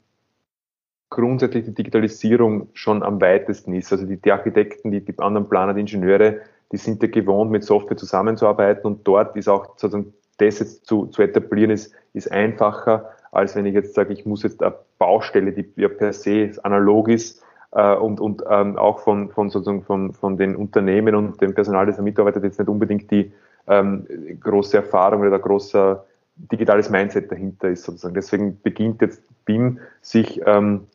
grundsätzlich 1.10 1.64
die 1.64 1.74
Digitalisierung 1.74 2.68
schon 2.72 3.02
am 3.02 3.20
weitesten 3.20 3.72
ist. 3.74 3.92
Also 3.92 4.06
die, 4.06 4.16
die 4.16 4.32
Architekten, 4.32 4.90
die, 4.90 5.00
die 5.04 5.18
anderen 5.18 5.48
Planer, 5.48 5.74
die 5.74 5.80
Ingenieure, 5.80 6.40
die 6.72 6.76
sind 6.76 7.02
ja 7.02 7.08
gewohnt, 7.08 7.50
mit 7.50 7.62
Software 7.62 7.96
zusammenzuarbeiten 7.96 8.84
und 8.84 9.06
dort 9.06 9.36
ist 9.36 9.48
auch 9.48 9.76
sozusagen 9.76 10.12
das 10.38 10.58
jetzt 10.58 10.86
zu, 10.86 11.06
zu 11.06 11.22
etablieren, 11.22 11.70
ist, 11.70 11.94
ist 12.12 12.32
einfacher, 12.32 13.10
als 13.30 13.54
wenn 13.54 13.66
ich 13.66 13.74
jetzt 13.74 13.94
sage, 13.94 14.12
ich 14.12 14.26
muss 14.26 14.42
jetzt 14.42 14.62
eine 14.62 14.74
Baustelle, 14.98 15.52
die 15.52 15.70
ja 15.76 15.88
per 15.88 16.12
se 16.12 16.50
analog 16.62 17.08
ist 17.08 17.42
äh, 17.72 17.94
und, 17.94 18.20
und 18.20 18.42
ähm, 18.48 18.76
auch 18.76 19.00
von, 19.00 19.30
von, 19.30 19.50
sozusagen 19.50 19.82
von, 19.82 20.12
von 20.12 20.36
den 20.36 20.56
Unternehmen 20.56 21.14
und 21.14 21.40
dem 21.40 21.54
Personal, 21.54 21.86
das 21.86 22.00
mitarbeitet, 22.00 22.42
jetzt 22.42 22.58
nicht 22.58 22.68
unbedingt 22.68 23.10
die 23.10 23.32
ähm, 23.68 24.06
große 24.40 24.76
Erfahrung 24.76 25.20
oder 25.20 25.30
der 25.30 25.38
große 25.38 26.02
digitales 26.36 26.90
Mindset 26.90 27.30
dahinter 27.30 27.68
ist 27.68 27.84
sozusagen. 27.84 28.14
Deswegen 28.14 28.60
beginnt 28.62 29.00
jetzt 29.02 29.22
BIM 29.44 29.78
sich 30.00 30.40
ähm, 30.46 30.86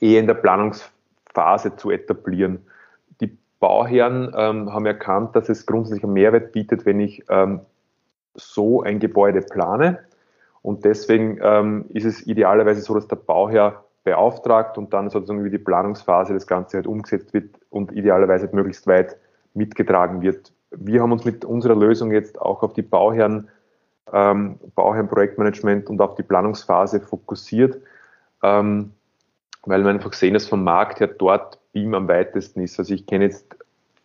eher 0.00 0.20
in 0.20 0.26
der 0.26 0.34
Planungsphase 0.34 1.76
zu 1.76 1.90
etablieren. 1.90 2.60
Die 3.20 3.36
Bauherren 3.58 4.32
ähm, 4.36 4.72
haben 4.72 4.86
erkannt, 4.86 5.36
dass 5.36 5.48
es 5.48 5.66
grundsätzlich 5.66 6.04
einen 6.04 6.14
Mehrwert 6.14 6.52
bietet, 6.52 6.86
wenn 6.86 7.00
ich 7.00 7.24
ähm, 7.28 7.60
so 8.34 8.82
ein 8.82 9.00
Gebäude 9.00 9.42
plane. 9.42 9.98
Und 10.62 10.84
deswegen 10.84 11.38
ähm, 11.42 11.86
ist 11.90 12.04
es 12.04 12.26
idealerweise 12.26 12.80
so, 12.80 12.94
dass 12.94 13.08
der 13.08 13.16
Bauherr 13.16 13.84
beauftragt 14.04 14.78
und 14.78 14.92
dann 14.92 15.10
sozusagen 15.10 15.40
über 15.40 15.50
die 15.50 15.58
Planungsphase 15.58 16.32
das 16.32 16.46
Ganze 16.46 16.78
halt 16.78 16.86
umgesetzt 16.86 17.34
wird 17.34 17.56
und 17.68 17.92
idealerweise 17.92 18.48
möglichst 18.52 18.86
weit 18.86 19.16
mitgetragen 19.54 20.22
wird. 20.22 20.52
Wir 20.70 21.02
haben 21.02 21.12
uns 21.12 21.24
mit 21.24 21.44
unserer 21.44 21.74
Lösung 21.74 22.12
jetzt 22.12 22.40
auch 22.40 22.62
auf 22.62 22.72
die 22.72 22.82
Bauherren, 22.82 23.48
ähm, 24.12 24.58
Bauherren-Projektmanagement 24.74 25.88
und 25.88 26.00
auf 26.00 26.14
die 26.14 26.22
Planungsphase 26.22 27.00
fokussiert, 27.00 27.78
ähm, 28.42 28.92
weil 29.64 29.82
wir 29.82 29.90
einfach 29.90 30.12
sehen, 30.12 30.34
dass 30.34 30.46
vom 30.46 30.64
Markt 30.64 31.00
her 31.00 31.08
dort 31.08 31.58
BIM 31.72 31.94
am 31.94 32.08
weitesten 32.08 32.60
ist. 32.60 32.78
Also 32.78 32.94
ich 32.94 33.06
kenne 33.06 33.24
jetzt 33.24 33.46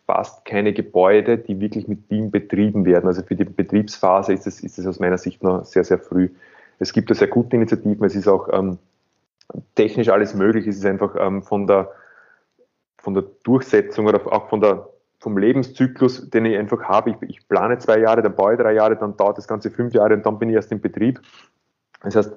fast 0.06 0.44
keine 0.44 0.72
Gebäude, 0.72 1.36
die 1.36 1.60
wirklich 1.60 1.88
mit 1.88 2.08
BIM 2.08 2.30
betrieben 2.30 2.84
werden. 2.84 3.06
Also 3.06 3.22
für 3.22 3.34
die 3.34 3.44
Betriebsphase 3.44 4.32
ist 4.32 4.46
es, 4.46 4.60
ist 4.60 4.78
es 4.78 4.86
aus 4.86 5.00
meiner 5.00 5.18
Sicht 5.18 5.42
noch 5.42 5.64
sehr, 5.64 5.84
sehr 5.84 5.98
früh. 5.98 6.30
Es 6.78 6.92
gibt 6.92 7.10
da 7.10 7.14
sehr 7.14 7.28
gute 7.28 7.56
Initiativen, 7.56 8.04
es 8.06 8.14
ist 8.14 8.28
auch 8.28 8.48
ähm, 8.52 8.78
technisch 9.74 10.08
alles 10.08 10.34
möglich, 10.34 10.66
es 10.66 10.76
ist 10.76 10.86
einfach 10.86 11.16
ähm, 11.18 11.42
von, 11.42 11.66
der, 11.66 11.90
von 12.98 13.14
der 13.14 13.24
Durchsetzung 13.42 14.06
oder 14.06 14.20
auch 14.32 14.48
von 14.48 14.60
der, 14.60 14.88
vom 15.26 15.38
Lebenszyklus, 15.38 16.30
den 16.30 16.44
ich 16.44 16.56
einfach 16.56 16.84
habe. 16.84 17.10
Ich, 17.10 17.16
ich 17.28 17.48
plane 17.48 17.78
zwei 17.78 17.98
Jahre, 17.98 18.22
dann 18.22 18.36
baue 18.36 18.52
ich 18.52 18.60
drei 18.60 18.74
Jahre, 18.74 18.94
dann 18.94 19.16
dauert 19.16 19.36
das 19.36 19.48
Ganze 19.48 19.72
fünf 19.72 19.92
Jahre 19.92 20.14
und 20.14 20.24
dann 20.24 20.38
bin 20.38 20.50
ich 20.50 20.54
erst 20.54 20.70
im 20.70 20.80
Betrieb. 20.80 21.20
Das 22.04 22.14
heißt, 22.14 22.32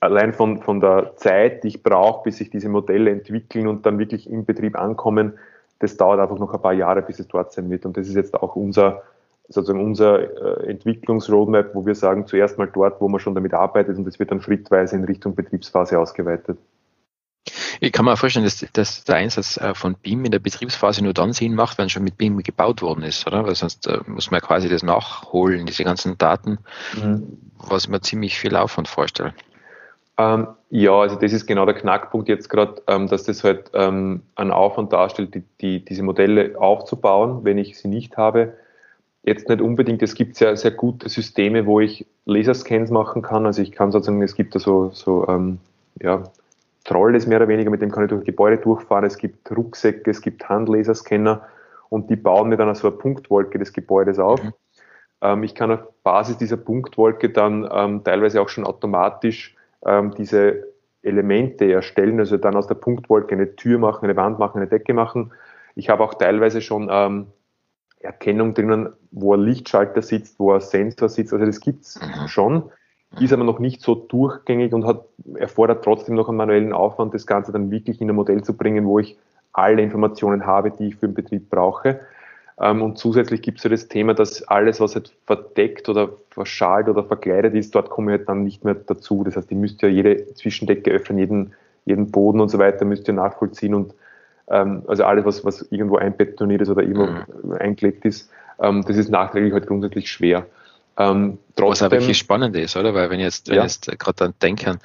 allein 0.00 0.32
von, 0.32 0.60
von 0.60 0.80
der 0.80 1.14
Zeit, 1.14 1.62
die 1.62 1.68
ich 1.68 1.84
brauche, 1.84 2.24
bis 2.24 2.38
sich 2.38 2.50
diese 2.50 2.68
Modelle 2.68 3.12
entwickeln 3.12 3.68
und 3.68 3.86
dann 3.86 4.00
wirklich 4.00 4.28
im 4.28 4.44
Betrieb 4.44 4.76
ankommen, 4.76 5.34
das 5.78 5.96
dauert 5.96 6.18
einfach 6.18 6.40
noch 6.40 6.52
ein 6.52 6.60
paar 6.60 6.72
Jahre, 6.72 7.00
bis 7.00 7.20
es 7.20 7.28
dort 7.28 7.52
sein 7.52 7.70
wird. 7.70 7.86
Und 7.86 7.96
das 7.96 8.08
ist 8.08 8.16
jetzt 8.16 8.34
auch 8.34 8.56
unser, 8.56 9.04
sozusagen 9.48 9.84
unser 9.84 10.18
äh, 10.18 10.68
Entwicklungsroadmap, 10.68 11.76
wo 11.76 11.86
wir 11.86 11.94
sagen, 11.94 12.26
zuerst 12.26 12.58
mal 12.58 12.68
dort, 12.74 13.00
wo 13.00 13.06
man 13.06 13.20
schon 13.20 13.36
damit 13.36 13.54
arbeitet 13.54 13.98
und 13.98 14.08
es 14.08 14.18
wird 14.18 14.32
dann 14.32 14.40
schrittweise 14.40 14.96
in 14.96 15.04
Richtung 15.04 15.36
Betriebsphase 15.36 15.96
ausgeweitet. 15.96 16.58
Ich 17.80 17.92
kann 17.92 18.04
mir 18.04 18.16
vorstellen, 18.16 18.44
dass, 18.44 18.64
dass, 18.72 19.04
der 19.04 19.16
Einsatz 19.16 19.56
äh, 19.56 19.74
von 19.74 19.94
BIM 19.94 20.24
in 20.24 20.32
der 20.32 20.38
Betriebsphase 20.38 21.02
nur 21.02 21.14
dann 21.14 21.32
Sinn 21.32 21.54
macht, 21.54 21.78
wenn 21.78 21.88
schon 21.88 22.04
mit 22.04 22.18
BIM 22.18 22.42
gebaut 22.42 22.82
worden 22.82 23.04
ist, 23.04 23.26
oder? 23.26 23.46
Weil 23.46 23.54
sonst 23.54 23.86
äh, 23.86 24.00
muss 24.06 24.30
man 24.30 24.40
quasi 24.40 24.68
das 24.68 24.82
nachholen, 24.82 25.66
diese 25.66 25.84
ganzen 25.84 26.18
Daten, 26.18 26.58
mhm. 26.94 27.38
was 27.58 27.88
mir 27.88 28.00
ziemlich 28.00 28.38
viel 28.38 28.56
Aufwand 28.56 28.88
vorstellt. 28.88 29.34
Ähm, 30.18 30.48
ja, 30.70 30.92
also 30.92 31.16
das 31.16 31.32
ist 31.32 31.46
genau 31.46 31.66
der 31.66 31.74
Knackpunkt 31.74 32.28
jetzt 32.28 32.48
gerade, 32.48 32.82
ähm, 32.86 33.06
dass 33.06 33.24
das 33.24 33.44
halt 33.44 33.70
ähm, 33.74 34.22
einen 34.34 34.50
Aufwand 34.50 34.92
darstellt, 34.92 35.34
die, 35.34 35.42
die, 35.60 35.84
diese 35.84 36.02
Modelle 36.02 36.58
aufzubauen, 36.58 37.44
wenn 37.44 37.58
ich 37.58 37.78
sie 37.78 37.88
nicht 37.88 38.16
habe. 38.16 38.54
Jetzt 39.22 39.48
nicht 39.48 39.60
unbedingt, 39.60 40.02
es 40.02 40.14
gibt 40.14 40.36
sehr, 40.36 40.56
sehr 40.56 40.70
gute 40.70 41.08
Systeme, 41.08 41.66
wo 41.66 41.80
ich 41.80 42.06
Laserscans 42.24 42.90
machen 42.90 43.22
kann. 43.22 43.44
Also 43.44 43.60
ich 43.60 43.72
kann 43.72 43.92
sozusagen, 43.92 44.22
es 44.22 44.36
gibt 44.36 44.54
da 44.54 44.58
so, 44.58 44.90
so 44.94 45.26
ähm, 45.28 45.58
ja, 46.00 46.22
Trolls 46.86 47.26
mehr 47.26 47.38
oder 47.38 47.48
weniger, 47.48 47.70
mit 47.70 47.82
dem 47.82 47.90
kann 47.90 48.04
ich 48.04 48.10
durch 48.10 48.24
Gebäude 48.24 48.58
durchfahren. 48.58 49.04
Es 49.04 49.18
gibt 49.18 49.50
Rucksäcke, 49.50 50.10
es 50.10 50.20
gibt 50.20 50.48
Handlaserscanner 50.48 51.42
und 51.88 52.10
die 52.10 52.16
bauen 52.16 52.48
mir 52.48 52.56
dann 52.56 52.74
so 52.74 52.88
eine 52.88 52.96
Punktwolke 52.96 53.58
des 53.58 53.72
Gebäudes 53.72 54.18
auf. 54.18 54.42
Mhm. 54.42 54.52
Ähm, 55.20 55.42
ich 55.42 55.54
kann 55.54 55.72
auf 55.72 55.80
Basis 56.02 56.38
dieser 56.38 56.56
Punktwolke 56.56 57.30
dann 57.30 57.68
ähm, 57.70 58.04
teilweise 58.04 58.40
auch 58.40 58.48
schon 58.48 58.64
automatisch 58.64 59.56
ähm, 59.84 60.14
diese 60.16 60.64
Elemente 61.02 61.70
erstellen, 61.70 62.18
also 62.18 62.36
dann 62.36 62.56
aus 62.56 62.66
der 62.66 62.74
Punktwolke 62.74 63.34
eine 63.34 63.54
Tür 63.56 63.78
machen, 63.78 64.04
eine 64.04 64.16
Wand 64.16 64.38
machen, 64.38 64.58
eine 64.58 64.68
Decke 64.68 64.94
machen. 64.94 65.32
Ich 65.74 65.88
habe 65.88 66.02
auch 66.02 66.14
teilweise 66.14 66.60
schon 66.60 66.88
ähm, 66.90 67.26
Erkennung 68.00 68.54
drinnen, 68.54 68.92
wo 69.10 69.34
ein 69.34 69.40
Lichtschalter 69.40 70.02
sitzt, 70.02 70.38
wo 70.38 70.52
ein 70.52 70.60
Sensor 70.60 71.08
sitzt. 71.08 71.32
Also 71.32 71.46
das 71.46 71.60
gibt's 71.60 72.00
mhm. 72.00 72.28
schon, 72.28 72.70
ist 73.20 73.32
aber 73.32 73.44
noch 73.44 73.58
nicht 73.58 73.80
so 73.80 73.94
durchgängig 73.94 74.72
und 74.72 74.84
hat, 74.84 75.04
erfordert 75.34 75.84
trotzdem 75.84 76.14
noch 76.14 76.28
einen 76.28 76.36
manuellen 76.36 76.72
Aufwand, 76.72 77.14
das 77.14 77.26
Ganze 77.26 77.52
dann 77.52 77.70
wirklich 77.70 78.00
in 78.00 78.10
ein 78.10 78.16
Modell 78.16 78.42
zu 78.42 78.54
bringen, 78.54 78.84
wo 78.86 78.98
ich 78.98 79.16
alle 79.52 79.82
Informationen 79.82 80.44
habe, 80.44 80.70
die 80.70 80.88
ich 80.88 80.96
für 80.96 81.08
den 81.08 81.14
Betrieb 81.14 81.48
brauche. 81.48 82.00
Ähm, 82.60 82.82
und 82.82 82.98
zusätzlich 82.98 83.42
gibt 83.42 83.58
es 83.58 83.64
ja 83.64 83.70
das 83.70 83.88
Thema, 83.88 84.14
dass 84.14 84.42
alles, 84.42 84.80
was 84.80 84.94
halt 84.94 85.12
verdeckt 85.24 85.88
oder 85.88 86.10
verschalt 86.30 86.88
oder 86.88 87.04
verkleidet 87.04 87.54
ist, 87.54 87.74
dort 87.74 87.90
komme 87.90 88.12
ich 88.12 88.18
halt 88.18 88.28
dann 88.28 88.44
nicht 88.44 88.64
mehr 88.64 88.74
dazu. 88.74 89.24
Das 89.24 89.36
heißt, 89.36 89.50
ich 89.50 89.56
müsste 89.56 89.86
ja 89.86 89.92
jede 89.92 90.34
Zwischendecke 90.34 90.90
öffnen, 90.90 91.18
jeden, 91.18 91.52
jeden 91.84 92.10
Boden 92.10 92.40
und 92.40 92.48
so 92.50 92.58
weiter 92.58 92.84
müsst 92.84 93.08
ihr 93.08 93.14
nachvollziehen 93.14 93.74
und 93.74 93.94
ähm, 94.48 94.82
also 94.86 95.04
alles, 95.04 95.24
was, 95.24 95.44
was 95.44 95.62
irgendwo 95.70 95.96
einbetoniert 95.96 96.62
ist 96.62 96.70
oder 96.70 96.82
irgendwo 96.82 97.06
mhm. 97.06 97.52
eingelegt 97.52 98.04
ist, 98.04 98.30
ähm, 98.60 98.84
das 98.86 98.96
ist 98.96 99.10
nachträglich 99.10 99.52
halt 99.52 99.66
grundsätzlich 99.66 100.10
schwer. 100.10 100.46
Ähm, 100.98 101.38
trotzdem, 101.56 101.70
Was 101.70 101.82
auch 101.82 101.90
wirklich 101.90 102.18
spannend 102.18 102.56
ist, 102.56 102.76
oder? 102.76 102.94
Weil 102.94 103.10
wenn 103.10 103.20
ich 103.20 103.24
jetzt, 103.24 103.48
wenn 103.48 103.56
ja. 103.56 103.62
jetzt 103.62 103.86
gerade 103.98 104.16
dann 104.16 104.34
denke, 104.40 104.78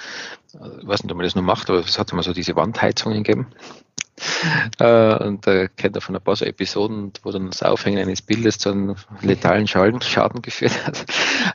ich 0.54 0.88
weiß 0.88 1.04
nicht, 1.04 1.12
ob 1.12 1.18
man 1.18 1.26
das 1.26 1.36
noch 1.36 1.42
macht, 1.42 1.70
aber 1.70 1.80
es 1.80 1.98
hat 1.98 2.12
immer 2.12 2.24
so 2.24 2.34
diese 2.34 2.56
Wandheizungen 2.56 3.24
gegeben. 3.24 3.48
Äh, 4.80 5.24
und 5.24 5.48
da 5.48 5.68
kennt 5.68 5.96
er 5.96 6.02
von 6.02 6.16
ein 6.16 6.22
paar 6.22 6.36
so 6.36 6.46
Episoden, 6.46 7.12
wo 7.24 7.32
dann 7.32 7.48
das 7.48 7.64
Aufhängen 7.64 8.00
eines 8.00 8.22
Bildes 8.22 8.60
zu 8.60 8.70
einem 8.70 8.96
letalen 9.22 9.68
Schaden 9.68 10.00
geführt 10.42 10.86
hat. 10.86 11.06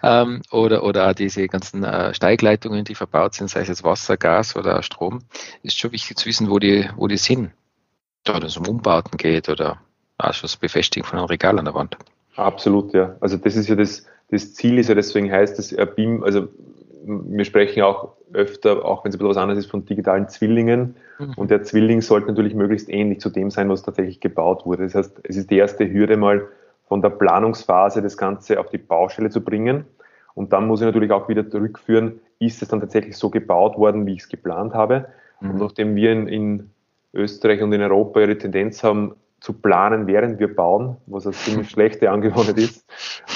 Ähm, 0.03 0.43
oder, 0.51 0.83
oder 0.83 1.09
auch 1.09 1.13
diese 1.13 1.47
ganzen 1.47 1.85
äh, 1.85 2.13
Steigleitungen, 2.13 2.85
die 2.85 2.95
verbaut 2.95 3.35
sind, 3.35 3.49
sei 3.49 3.61
es 3.61 3.69
jetzt 3.69 3.85
Wasser, 3.85 4.17
Gas 4.17 4.57
oder 4.57 4.83
Strom, 4.83 5.21
ist 5.63 5.79
schon 5.79 5.93
wichtig 5.93 6.17
zu 6.17 6.27
wissen, 6.27 6.51
wo 6.51 6.59
die, 6.59 6.89
wo 6.97 7.07
die 7.07 7.17
sind. 7.17 7.51
Da 8.25 8.39
es 8.39 8.57
um 8.57 8.67
Umbauten 8.67 9.17
geht 9.17 9.49
oder 9.49 9.79
auch 10.19 10.33
schon 10.33 10.49
das 10.49 10.57
Befestigen 10.57 11.07
von 11.07 11.19
einem 11.19 11.29
Regal 11.29 11.59
an 11.59 11.67
der 11.67 11.75
Wand. 11.75 11.97
Absolut, 12.37 12.93
ja. 12.93 13.17
Also 13.21 13.37
das 13.37 13.57
ist 13.57 13.69
ja 13.69 13.77
das, 13.77 14.07
das 14.31 14.55
Ziel 14.55 14.79
ist 14.79 14.89
ja 14.89 14.95
deswegen 14.95 15.31
heißt 15.31 15.59
das 15.59 15.75
BIM, 15.95 16.23
also 16.23 16.49
wir 17.07 17.45
sprechen 17.45 17.83
auch 17.83 18.15
öfter, 18.33 18.85
auch 18.85 19.05
wenn 19.05 19.11
es 19.11 19.15
ein 19.15 19.19
bisschen 19.19 19.31
was 19.31 19.37
anderes 19.37 19.65
ist, 19.65 19.71
von 19.71 19.85
digitalen 19.85 20.29
Zwillingen. 20.29 20.97
Mhm. 21.19 21.35
Und 21.37 21.51
der 21.51 21.63
Zwilling 21.63 22.01
sollte 22.01 22.27
natürlich 22.27 22.55
möglichst 22.55 22.89
ähnlich 22.89 23.21
zu 23.21 23.31
dem 23.31 23.51
sein, 23.51 23.69
was 23.69 23.83
tatsächlich 23.83 24.21
gebaut 24.21 24.67
wurde. 24.67 24.85
Das 24.85 24.95
heißt, 24.95 25.21
es 25.23 25.37
ist 25.37 25.51
die 25.51 25.57
erste 25.57 25.91
Hürde 25.91 26.17
mal 26.17 26.49
von 26.89 27.03
der 27.03 27.11
Planungsphase 27.11 28.03
das 28.03 28.17
Ganze 28.17 28.59
auf 28.59 28.71
die 28.71 28.79
Baustelle 28.79 29.31
zu 29.31 29.43
bringen. 29.43 29.85
Und 30.35 30.53
dann 30.53 30.67
muss 30.67 30.81
ich 30.81 30.87
natürlich 30.87 31.13
auch 31.13 31.29
wieder 31.29 31.49
zurückführen, 31.49 32.21
ist 32.39 32.61
es 32.61 32.69
dann 32.69 32.81
tatsächlich 32.81 33.17
so 33.17 33.31
gebaut 33.31 33.79
worden, 33.79 34.05
wie 34.07 34.15
ich 34.15 34.21
es 34.21 34.29
geplant 34.29 34.75
habe. 34.75 35.07
Mhm. 35.41 35.51
Und 35.51 35.59
nachdem 35.59 35.95
wir 35.95 36.13
in, 36.13 36.27
in 36.27 36.71
Österreich 37.15 37.63
und 37.63 37.73
in 37.73 37.83
Europa 37.83 38.21
ihre 38.21 38.37
Tendenz 38.37 38.83
haben, 38.83 39.15
zu 39.41 39.53
planen, 39.53 40.07
während 40.07 40.39
wir 40.39 40.55
bauen, 40.55 40.97
was 41.07 41.27
eine 41.27 41.35
ziemlich 41.35 41.71
schlechte 41.71 42.11
Angewohnheit 42.11 42.59
ist, 42.59 42.85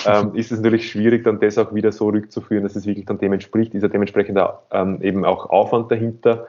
ähm, 0.07 0.35
ist 0.35 0.50
es 0.50 0.61
natürlich 0.61 0.90
schwierig, 0.90 1.25
dann 1.25 1.40
das 1.40 1.59
auch 1.59 1.75
wieder 1.75 1.92
so 1.92 2.09
rückzuführen, 2.09 2.62
dass 2.62 2.76
es 2.76 2.87
wirklich 2.87 3.07
dann 3.07 3.19
dem 3.19 3.33
entspricht. 3.33 3.75
Ist 3.75 3.83
ja 3.83 3.88
dementsprechend 3.88 4.38
ähm, 4.73 5.00
eben 5.02 5.25
auch 5.25 5.50
Aufwand 5.50 5.90
dahinter. 5.90 6.47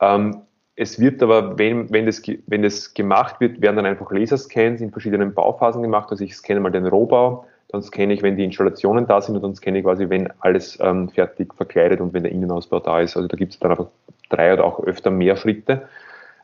Ähm, 0.00 0.42
es 0.74 1.00
wird 1.00 1.22
aber, 1.22 1.58
wenn, 1.58 1.90
wenn, 1.90 2.06
das, 2.06 2.22
wenn 2.46 2.62
das 2.62 2.94
gemacht 2.94 3.40
wird, 3.40 3.60
werden 3.60 3.76
dann 3.76 3.86
einfach 3.86 4.10
Laserscans 4.12 4.80
in 4.80 4.92
verschiedenen 4.92 5.34
Bauphasen 5.34 5.82
gemacht. 5.82 6.08
Also 6.10 6.24
ich 6.24 6.36
scanne 6.36 6.60
mal 6.60 6.70
den 6.70 6.86
Rohbau, 6.86 7.46
dann 7.68 7.82
scanne 7.82 8.14
ich, 8.14 8.22
wenn 8.22 8.36
die 8.36 8.44
Installationen 8.44 9.06
da 9.06 9.20
sind 9.20 9.34
und 9.36 9.42
dann 9.42 9.54
scanne 9.54 9.78
ich 9.78 9.84
quasi, 9.84 10.08
wenn 10.08 10.32
alles 10.40 10.78
ähm, 10.80 11.08
fertig 11.08 11.52
verkleidet 11.54 12.00
und 12.00 12.14
wenn 12.14 12.22
der 12.22 12.32
Innenausbau 12.32 12.78
da 12.78 13.00
ist. 13.00 13.16
Also 13.16 13.28
da 13.28 13.36
gibt 13.36 13.52
es 13.52 13.58
dann 13.58 13.72
einfach 13.72 13.88
drei 14.30 14.52
oder 14.52 14.64
auch 14.64 14.80
öfter 14.84 15.10
mehr 15.10 15.36
Schritte 15.36 15.88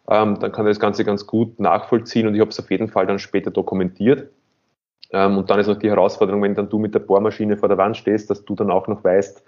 ähm, 0.09 0.39
dann 0.39 0.53
kann 0.53 0.67
er 0.67 0.71
das 0.71 0.81
Ganze 0.81 1.05
ganz 1.05 1.27
gut 1.27 1.59
nachvollziehen 1.59 2.27
und 2.27 2.35
ich 2.35 2.41
habe 2.41 2.51
es 2.51 2.61
auf 2.61 2.71
jeden 2.71 2.89
Fall 2.89 3.07
dann 3.07 3.19
später 3.19 3.51
dokumentiert. 3.51 4.31
Ähm, 5.13 5.39
und 5.39 5.51
dann 5.51 5.61
ist 5.61 5.67
noch 5.67 5.79
die 5.79 5.91
Herausforderung, 5.91 6.43
wenn 6.43 6.55
dann 6.55 6.69
du 6.69 6.79
mit 6.79 6.95
der 6.95 6.99
Bohrmaschine 7.01 7.57
vor 7.57 7.69
der 7.69 7.79
Wand 7.79 7.97
stehst, 7.97 8.31
dass 8.31 8.45
du 8.45 8.55
dann 8.55 8.71
auch 8.71 8.89
noch 8.89 9.03
weißt, 9.05 9.43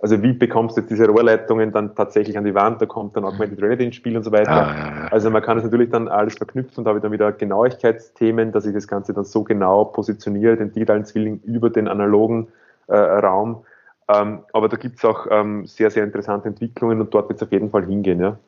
also 0.00 0.22
wie 0.22 0.32
bekommst 0.32 0.76
du 0.76 0.80
jetzt 0.80 0.90
diese 0.90 1.08
Rohrleitungen 1.08 1.72
dann 1.72 1.94
tatsächlich 1.96 2.38
an 2.38 2.44
die 2.44 2.54
Wand, 2.54 2.80
da 2.80 2.86
kommt 2.86 3.16
dann 3.16 3.24
Augmented 3.24 3.60
Reality 3.60 3.84
ins 3.84 3.96
Spiel 3.96 4.16
und 4.16 4.22
so 4.22 4.30
weiter. 4.30 4.50
Ah, 4.50 4.74
ja, 4.76 5.02
ja. 5.02 5.08
Also 5.10 5.28
man 5.28 5.42
kann 5.42 5.58
es 5.58 5.64
natürlich 5.64 5.90
dann 5.90 6.06
alles 6.06 6.36
verknüpfen 6.36 6.78
und 6.78 6.84
da 6.84 6.90
habe 6.90 6.98
ich 6.98 7.02
dann 7.02 7.10
wieder 7.10 7.32
Genauigkeitsthemen, 7.32 8.52
dass 8.52 8.64
ich 8.64 8.74
das 8.74 8.86
Ganze 8.86 9.12
dann 9.12 9.24
so 9.24 9.42
genau 9.42 9.86
positioniere, 9.86 10.56
den 10.56 10.72
digitalen 10.72 11.04
Zwilling 11.04 11.40
über 11.44 11.68
den 11.68 11.88
analogen 11.88 12.46
äh, 12.86 12.96
Raum. 12.96 13.64
Ähm, 14.08 14.40
aber 14.52 14.68
da 14.68 14.76
gibt 14.76 14.98
es 14.98 15.04
auch 15.04 15.26
ähm, 15.30 15.66
sehr, 15.66 15.90
sehr 15.90 16.04
interessante 16.04 16.48
Entwicklungen 16.48 17.00
und 17.00 17.12
dort 17.12 17.28
wird 17.28 17.42
es 17.42 17.46
auf 17.46 17.52
jeden 17.52 17.70
Fall 17.70 17.84
hingehen, 17.84 18.20
ja. 18.20 18.38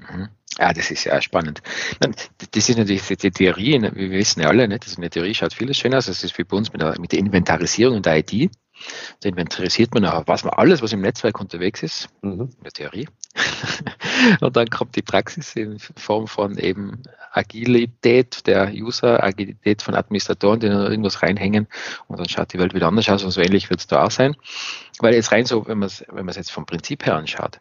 Mhm. 0.00 0.28
Ja, 0.58 0.72
das 0.72 0.90
ist 0.90 1.04
ja 1.04 1.22
spannend. 1.22 1.62
Das 2.00 2.68
ist 2.68 2.76
natürlich 2.76 3.06
die 3.06 3.30
Theorie, 3.30 3.78
ne, 3.78 3.92
wir 3.94 4.10
wissen 4.10 4.40
ja 4.40 4.48
alle, 4.48 4.66
ne, 4.66 4.78
das 4.78 4.94
in 4.94 5.00
der 5.00 5.10
Theorie 5.10 5.34
schaut 5.34 5.54
vieles 5.54 5.78
schön 5.78 5.94
aus. 5.94 6.06
Das 6.06 6.24
ist 6.24 6.36
wie 6.38 6.44
bei 6.44 6.56
uns 6.56 6.72
mit 6.72 6.82
der, 6.82 6.98
mit 7.00 7.12
der 7.12 7.20
Inventarisierung 7.20 7.98
in 7.98 8.02
der 8.02 8.18
IT. 8.18 8.50
Da 9.20 9.28
inventarisiert 9.28 9.92
man 9.94 10.06
auch, 10.06 10.26
was 10.26 10.44
man 10.44 10.54
alles, 10.54 10.82
was 10.82 10.92
im 10.92 11.02
Netzwerk 11.02 11.38
unterwegs 11.40 11.82
ist, 11.82 12.08
mhm. 12.22 12.50
in 12.56 12.62
der 12.64 12.72
Theorie. 12.72 13.08
und 14.40 14.56
dann 14.56 14.68
kommt 14.70 14.96
die 14.96 15.02
Praxis 15.02 15.54
in 15.54 15.78
Form 15.78 16.26
von 16.26 16.56
eben 16.58 17.02
Agilität 17.32 18.46
der 18.46 18.72
User, 18.72 19.22
Agilität 19.22 19.82
von 19.82 19.94
Administratoren, 19.94 20.60
die 20.60 20.68
da 20.68 20.88
irgendwas 20.88 21.22
reinhängen 21.22 21.68
und 22.08 22.18
dann 22.18 22.28
schaut 22.28 22.52
die 22.52 22.58
Welt 22.58 22.74
wieder 22.74 22.88
anders 22.88 23.08
aus 23.08 23.22
und 23.22 23.30
so 23.30 23.40
ähnlich 23.40 23.70
wird 23.70 23.80
es 23.80 23.86
da 23.86 24.04
auch 24.04 24.10
sein. 24.10 24.36
Weil 24.98 25.14
jetzt 25.14 25.32
rein 25.32 25.46
so, 25.46 25.66
wenn 25.66 25.78
man 25.78 25.86
es 25.86 26.04
wenn 26.08 26.26
jetzt 26.26 26.50
vom 26.50 26.66
Prinzip 26.66 27.06
her 27.06 27.16
anschaut, 27.16 27.58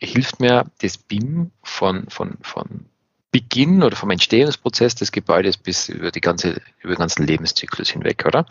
hilft 0.00 0.40
mir 0.40 0.66
das 0.80 0.98
BIM 0.98 1.50
von, 1.62 2.06
von, 2.08 2.38
von 2.42 2.86
Beginn 3.30 3.82
oder 3.82 3.96
vom 3.96 4.10
Entstehungsprozess 4.10 4.94
des 4.94 5.12
Gebäudes 5.12 5.56
bis 5.56 5.88
über, 5.88 6.10
die 6.10 6.20
ganze, 6.20 6.60
über 6.80 6.94
den 6.94 6.98
ganzen 6.98 7.26
Lebenszyklus 7.26 7.90
hinweg, 7.90 8.24
oder? 8.26 8.46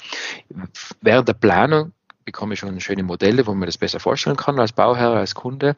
Während 1.01 1.27
der 1.27 1.33
Planung 1.33 1.93
bekomme 2.25 2.53
ich 2.53 2.59
schon 2.59 2.79
schöne 2.81 3.03
Modelle, 3.03 3.47
wo 3.47 3.53
man 3.53 3.65
das 3.65 3.77
besser 3.77 3.99
vorstellen 3.99 4.35
kann 4.35 4.59
als 4.59 4.73
Bauherr, 4.73 5.11
als 5.11 5.33
Kunde, 5.33 5.75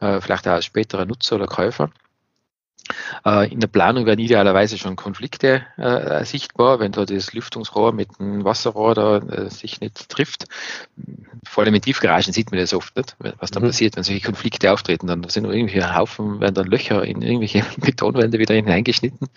äh, 0.00 0.20
vielleicht 0.20 0.46
auch 0.46 0.52
als 0.52 0.66
späterer 0.66 1.06
Nutzer 1.06 1.36
oder 1.36 1.46
Käufer. 1.46 1.90
Äh, 3.24 3.52
in 3.52 3.60
der 3.60 3.68
Planung 3.68 4.06
werden 4.06 4.20
idealerweise 4.20 4.78
schon 4.78 4.96
Konflikte 4.96 5.66
äh, 5.76 6.24
sichtbar, 6.24 6.78
wenn 6.78 6.92
da 6.92 7.04
das 7.04 7.32
Lüftungsrohr 7.32 7.92
mit 7.92 8.18
dem 8.18 8.44
Wasserrohr 8.44 8.94
da 8.94 9.18
äh, 9.18 9.50
sich 9.50 9.80
nicht 9.80 10.08
trifft. 10.08 10.46
Vor 11.44 11.64
allem 11.64 11.74
in 11.74 11.82
Tiefgaragen 11.82 12.32
sieht 12.32 12.50
man 12.50 12.60
das 12.60 12.74
oft 12.74 12.96
nicht, 12.96 13.16
was 13.38 13.50
dann 13.50 13.62
mhm. 13.62 13.68
passiert, 13.68 13.96
wenn 13.96 14.02
solche 14.02 14.24
Konflikte 14.24 14.72
auftreten. 14.72 15.06
Dann 15.06 15.28
sind 15.28 15.44
nur 15.44 15.52
irgendwelche 15.52 15.94
Haufen, 15.94 16.40
werden 16.40 16.54
dann 16.54 16.66
Löcher 16.66 17.04
in 17.04 17.22
irgendwelche 17.22 17.64
Betonwände 17.78 18.38
wieder 18.38 18.54
hineingeschnitten. 18.54 19.28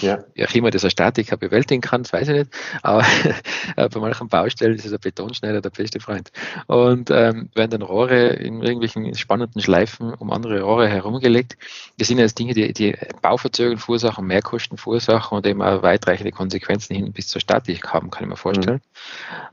Ja. 0.00 0.24
Wie 0.34 0.46
auch 0.46 0.54
immer 0.54 0.70
das 0.70 0.84
eine 0.84 0.90
Statiker 0.90 1.36
bewältigen 1.36 1.80
kann, 1.80 2.02
das 2.02 2.12
weiß 2.12 2.28
ich 2.28 2.34
nicht. 2.34 2.50
Aber 2.82 3.04
bei 3.76 4.00
manchen 4.00 4.28
Baustellen 4.28 4.74
ist 4.74 4.86
es 4.86 4.92
ein 4.92 5.00
Betonschneider 5.00 5.60
der 5.60 5.70
beste 5.70 6.00
Freund. 6.00 6.30
Und 6.66 7.10
ähm, 7.10 7.50
werden 7.54 7.70
dann 7.70 7.82
Rohre 7.82 8.28
in 8.28 8.62
irgendwelchen 8.62 9.14
spannenden 9.14 9.60
Schleifen 9.60 10.14
um 10.14 10.32
andere 10.32 10.62
Rohre 10.62 10.88
herumgelegt. 10.88 11.56
Das 11.98 12.08
sind 12.08 12.18
jetzt 12.18 12.38
Dinge, 12.38 12.54
die, 12.54 12.72
die 12.72 12.96
Bauverzögerungen 13.22 13.78
verursachen, 13.78 14.26
Mehrkosten 14.26 14.78
verursachen 14.78 15.36
und 15.36 15.46
eben 15.46 15.62
auch 15.62 15.82
weitreichende 15.82 16.32
Konsequenzen 16.32 16.94
hin 16.94 17.12
bis 17.12 17.28
zur 17.28 17.40
Statik 17.40 17.92
haben, 17.92 18.10
kann 18.10 18.24
ich 18.24 18.30
mir 18.30 18.36
vorstellen. 18.36 18.80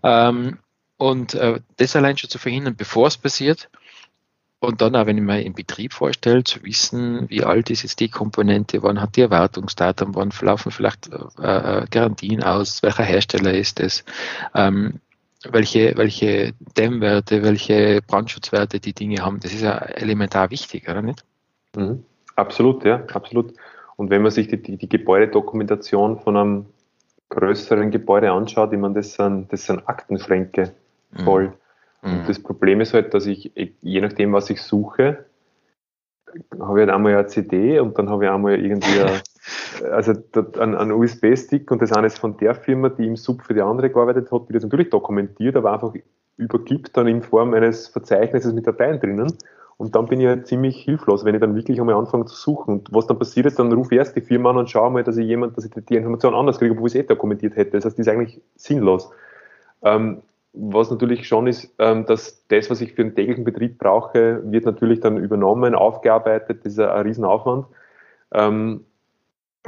Mhm. 0.01 0.03
Ähm, 0.03 0.57
und 1.01 1.33
äh, 1.33 1.59
das 1.77 1.95
allein 1.95 2.15
schon 2.15 2.29
zu 2.29 2.37
verhindern, 2.37 2.75
bevor 2.75 3.07
es 3.07 3.17
passiert, 3.17 3.69
und 4.59 4.81
dann 4.81 4.95
auch, 4.95 5.07
wenn 5.07 5.17
ich 5.17 5.23
mir 5.23 5.41
im 5.41 5.55
Betrieb 5.55 5.93
vorstelle, 5.93 6.43
zu 6.43 6.63
wissen, 6.63 7.27
wie 7.27 7.43
alt 7.43 7.71
ist 7.71 7.81
jetzt 7.81 7.99
die 7.99 8.09
Komponente, 8.09 8.83
wann 8.83 9.01
hat 9.01 9.15
die 9.15 9.21
Erwartungsdatum, 9.21 10.13
wann 10.13 10.31
laufen 10.41 10.71
vielleicht 10.71 11.09
äh, 11.11 11.15
äh, 11.41 11.85
Garantien 11.89 12.43
aus, 12.43 12.83
welcher 12.83 13.01
Hersteller 13.01 13.55
ist 13.55 13.79
es, 13.79 14.05
ähm, 14.53 14.99
welche, 15.49 15.97
welche 15.97 16.53
Dämmwerte, 16.77 17.41
welche 17.41 18.03
Brandschutzwerte 18.05 18.79
die 18.79 18.93
Dinge 18.93 19.25
haben, 19.25 19.39
das 19.39 19.53
ist 19.53 19.63
ja 19.63 19.75
elementar 19.79 20.51
wichtig, 20.51 20.87
oder 20.87 21.01
nicht? 21.01 21.25
Mhm. 21.75 22.05
Absolut, 22.35 22.85
ja, 22.85 23.03
absolut. 23.11 23.55
Und 23.95 24.11
wenn 24.11 24.21
man 24.21 24.29
sich 24.29 24.49
die, 24.49 24.61
die, 24.61 24.77
die 24.77 24.89
Gebäudedokumentation 24.89 26.19
von 26.19 26.37
einem 26.37 26.65
größeren 27.29 27.89
Gebäude 27.89 28.31
anschaut, 28.31 28.71
ich 28.71 28.77
meine, 28.77 28.93
das 28.93 29.15
sind, 29.15 29.51
das 29.51 29.65
sind 29.65 29.89
Aktenschränke. 29.89 30.75
Voll. 31.23 31.53
Mhm. 32.01 32.11
Und 32.11 32.29
das 32.29 32.41
Problem 32.41 32.81
ist 32.81 32.93
halt, 32.93 33.13
dass 33.13 33.25
ich, 33.25 33.51
je 33.81 34.01
nachdem, 34.01 34.33
was 34.33 34.49
ich 34.49 34.61
suche, 34.61 35.25
habe 36.59 36.79
ich 36.79 36.87
halt 36.87 36.89
einmal 36.89 37.13
eine 37.13 37.27
CD 37.27 37.79
und 37.79 37.97
dann 37.97 38.09
habe 38.09 38.25
ich 38.25 38.31
einmal 38.31 38.59
irgendwie 38.59 38.99
eine, 38.99 39.21
also 39.91 40.13
einen, 40.59 40.75
einen 40.75 40.91
USB-Stick 40.91 41.69
und 41.71 41.81
das 41.81 41.91
eine 41.91 42.07
ist 42.07 42.19
von 42.19 42.37
der 42.37 42.55
Firma, 42.55 42.89
die 42.89 43.05
im 43.05 43.15
Sub 43.15 43.41
für 43.43 43.53
die 43.53 43.61
andere 43.61 43.89
gearbeitet 43.89 44.31
hat, 44.31 44.49
die 44.49 44.53
das 44.53 44.63
natürlich 44.63 44.89
dokumentiert, 44.89 45.55
aber 45.55 45.73
einfach 45.73 45.93
übergibt 46.37 46.95
dann 46.97 47.07
in 47.07 47.21
Form 47.21 47.53
eines 47.53 47.87
Verzeichnisses 47.87 48.53
mit 48.53 48.65
Dateien 48.65 48.99
drinnen. 48.99 49.33
Und 49.77 49.95
dann 49.95 50.05
bin 50.05 50.21
ich 50.21 50.27
halt 50.27 50.45
ziemlich 50.45 50.83
hilflos, 50.83 51.25
wenn 51.25 51.33
ich 51.33 51.41
dann 51.41 51.55
wirklich 51.55 51.79
einmal 51.79 51.95
anfange 51.95 52.25
zu 52.25 52.35
suchen. 52.35 52.75
Und 52.75 52.93
was 52.93 53.07
dann 53.07 53.17
passiert 53.17 53.47
ist, 53.47 53.57
dann 53.57 53.71
rufe 53.71 53.95
ich 53.95 53.97
erst 53.97 54.15
die 54.15 54.21
Firma 54.21 54.51
an 54.51 54.57
und 54.57 54.69
schaue 54.69 54.91
mal, 54.91 55.03
dass 55.03 55.17
ich 55.17 55.25
jemand, 55.25 55.57
dass 55.57 55.65
ich 55.65 55.71
die 55.71 55.95
Information 55.95 56.35
anders 56.35 56.59
kriege, 56.59 56.73
obwohl 56.73 56.87
ich 56.87 56.93
es 56.93 57.01
eh 57.01 57.03
dokumentiert 57.03 57.55
hätte. 57.55 57.71
Das 57.71 57.85
heißt, 57.85 57.97
die 57.97 58.01
ist 58.01 58.07
eigentlich 58.07 58.39
sinnlos. 58.55 59.09
Ähm, 59.81 60.21
was 60.53 60.91
natürlich 60.91 61.27
schon 61.27 61.47
ist, 61.47 61.73
ähm, 61.79 62.05
dass 62.05 62.45
das, 62.47 62.69
was 62.69 62.81
ich 62.81 62.93
für 62.93 63.03
einen 63.03 63.15
täglichen 63.15 63.43
Betrieb 63.43 63.77
brauche, 63.77 64.41
wird 64.43 64.65
natürlich 64.65 64.99
dann 64.99 65.17
übernommen, 65.17 65.75
aufgearbeitet. 65.75 66.59
Das 66.63 66.73
ist 66.73 66.79
ein, 66.79 66.89
ein 66.89 67.03
Riesenaufwand. 67.03 67.65
Ähm, 68.33 68.85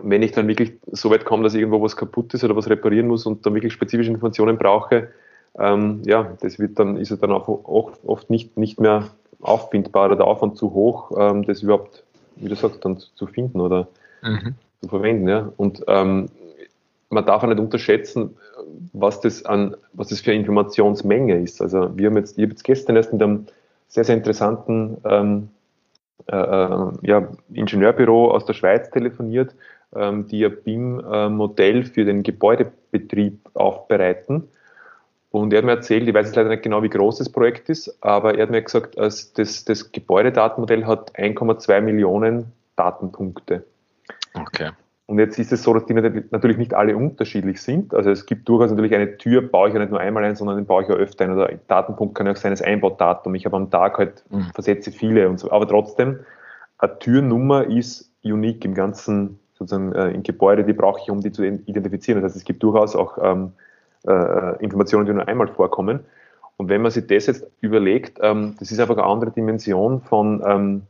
wenn 0.02 0.24
ich 0.24 0.32
dann 0.32 0.48
wirklich 0.48 0.74
so 0.92 1.10
weit 1.10 1.24
komme, 1.24 1.44
dass 1.44 1.54
irgendwo 1.54 1.82
was 1.82 1.96
kaputt 1.96 2.34
ist 2.34 2.44
oder 2.44 2.56
was 2.56 2.70
reparieren 2.70 3.08
muss 3.08 3.26
und 3.26 3.46
dann 3.46 3.54
wirklich 3.54 3.74
spezifische 3.74 4.10
Informationen 4.10 4.58
brauche, 4.58 5.10
ähm, 5.58 6.02
ja, 6.06 6.36
das 6.42 6.60
wird 6.60 6.80
dann, 6.80 6.98
ist 6.98 7.12
es 7.12 7.20
dann 7.20 7.32
auch 7.32 7.48
oft, 7.48 8.00
oft 8.06 8.30
nicht, 8.30 8.58
nicht 8.58 8.80
mehr 8.80 9.10
auffindbar 9.40 10.08
oder 10.08 10.16
der 10.16 10.26
Aufwand 10.26 10.58
zu 10.58 10.74
hoch, 10.74 11.12
das 11.46 11.62
überhaupt, 11.62 12.04
wie 12.38 12.48
du 12.48 12.56
sagst, 12.56 12.84
dann 12.86 12.98
zu 12.98 13.28
finden 13.28 13.60
oder 13.60 13.90
mhm. 14.22 14.56
zu 14.82 14.88
verwenden. 14.88 15.28
Ja. 15.28 15.52
Und 15.58 15.84
ähm, 15.88 16.30
man 17.14 17.26
darf 17.26 17.44
auch 17.44 17.48
nicht 17.48 17.60
unterschätzen, 17.60 18.36
was 18.94 19.22
das 19.22 19.46
an, 19.46 19.76
was 19.94 20.10
das 20.10 20.22
für 20.22 20.34
Informationsmenge 20.34 21.40
ist. 21.40 21.62
Also 21.62 21.96
wir 21.98 22.08
haben 22.08 22.18
jetzt, 22.18 22.38
ich 22.38 22.44
habe 22.44 22.52
jetzt 22.52 22.64
gestern 22.64 22.96
erst 22.96 23.14
mit 23.14 23.22
einem 23.22 23.46
sehr, 23.88 24.04
sehr 24.04 24.16
interessanten 24.16 24.98
ähm, 25.06 25.50
äh, 26.28 26.36
äh 26.36 26.92
ja, 27.02 27.28
Ingenieurbüro 27.54 28.32
aus 28.32 28.46
der 28.46 28.54
Schweiz 28.54 28.90
telefoniert, 28.90 29.56
ähm, 29.96 30.28
die 30.28 30.46
ein 30.46 30.58
BIM-Modell 30.64 31.86
für 31.86 32.06
den 32.06 32.24
Gebäudebetrieb 32.24 33.40
aufbereiten. 33.54 34.48
Und 35.32 35.52
er 35.52 35.60
hat 35.60 35.66
mir 35.66 35.72
erzählt, 35.72 36.08
ich 36.08 36.14
weiß 36.14 36.28
jetzt 36.28 36.36
leider 36.36 36.50
nicht 36.50 36.62
genau, 36.62 36.84
wie 36.84 36.90
groß 36.90 37.18
das 37.18 37.30
Projekt 37.30 37.68
ist, 37.70 37.98
aber 38.02 38.36
er 38.36 38.44
hat 38.44 38.52
mir 38.52 38.62
gesagt, 38.62 38.98
das, 38.98 39.34
das 39.34 39.92
Gebäudedatenmodell 39.92 40.86
hat 40.86 41.16
1,2 41.16 41.82
Millionen 41.82 42.52
Datenpunkte. 42.76 43.64
Okay. 44.36 44.72
Und 45.06 45.20
jetzt 45.20 45.38
ist 45.38 45.52
es 45.52 45.64
so, 45.64 45.74
dass 45.74 45.86
die 45.86 45.94
natürlich 45.94 46.58
nicht 46.58 46.74
alle 46.74 46.96
unterschiedlich 46.96 47.62
sind. 47.62 47.94
Also 47.94 48.10
es 48.10 48.26
gibt 48.26 48.48
durchaus 48.48 48.72
natürlich 48.72 48.96
eine 48.96 49.18
Tür, 49.18 49.42
baue 49.42 49.68
ich 49.68 49.74
ja 49.74 49.80
nicht 49.82 49.92
nur 49.92 50.00
einmal 50.00 50.24
ein, 50.24 50.36
sondern 50.36 50.56
den 50.56 50.66
baue 50.66 50.84
ich 50.84 50.90
ja 50.90 50.96
öfter 50.96 51.26
ein. 51.26 51.34
Oder 51.34 51.48
ein 51.48 51.60
Datenpunkt 51.68 52.16
kann 52.16 52.26
ja 52.26 52.32
auch 52.32 52.38
sein, 52.38 52.52
das 52.52 52.62
Einbaudatum. 52.62 53.36
Ich 53.36 53.46
habe 53.46 53.58
am 53.58 53.70
Tag 53.70 53.98
halt 53.98 54.24
mhm. 54.30 54.52
versetze 54.54 54.92
viele 54.92 55.28
und 55.28 55.40
so. 55.40 55.52
Aber 55.52 55.68
trotzdem, 55.68 56.20
eine 56.78 57.00
Türnummer 57.00 57.66
ist 57.66 58.12
unique 58.24 58.64
im 58.64 58.74
ganzen, 58.74 59.40
sozusagen 59.56 59.92
äh, 59.94 60.12
im 60.12 60.24
Gebäude, 60.24 60.64
die 60.64 60.74
brauche 60.74 61.02
ich, 61.02 61.12
um 61.12 61.20
die 61.20 61.34
zu 61.34 61.44
identifizieren. 61.44 62.22
Das 62.22 62.30
heißt, 62.30 62.38
es 62.38 62.46
gibt 62.46 62.64
durchaus 62.64 62.96
auch 62.96 63.18
ähm, 63.22 63.52
äh, 64.08 64.64
Informationen, 64.64 65.06
die 65.06 65.12
nur 65.12 65.28
einmal 65.28 65.50
vorkommen. 65.50 66.00
Und 66.56 66.70
wenn 66.70 66.82
man 66.82 66.92
sich 66.92 67.08
das 67.08 67.26
jetzt 67.26 67.46
überlegt, 67.60 68.20
ähm, 68.22 68.56
das 68.58 68.72
ist 68.72 68.80
einfach 68.80 68.96
eine 68.96 69.06
andere 69.06 69.32
Dimension 69.32 70.02
von, 70.02 70.42
ähm, 70.46 70.84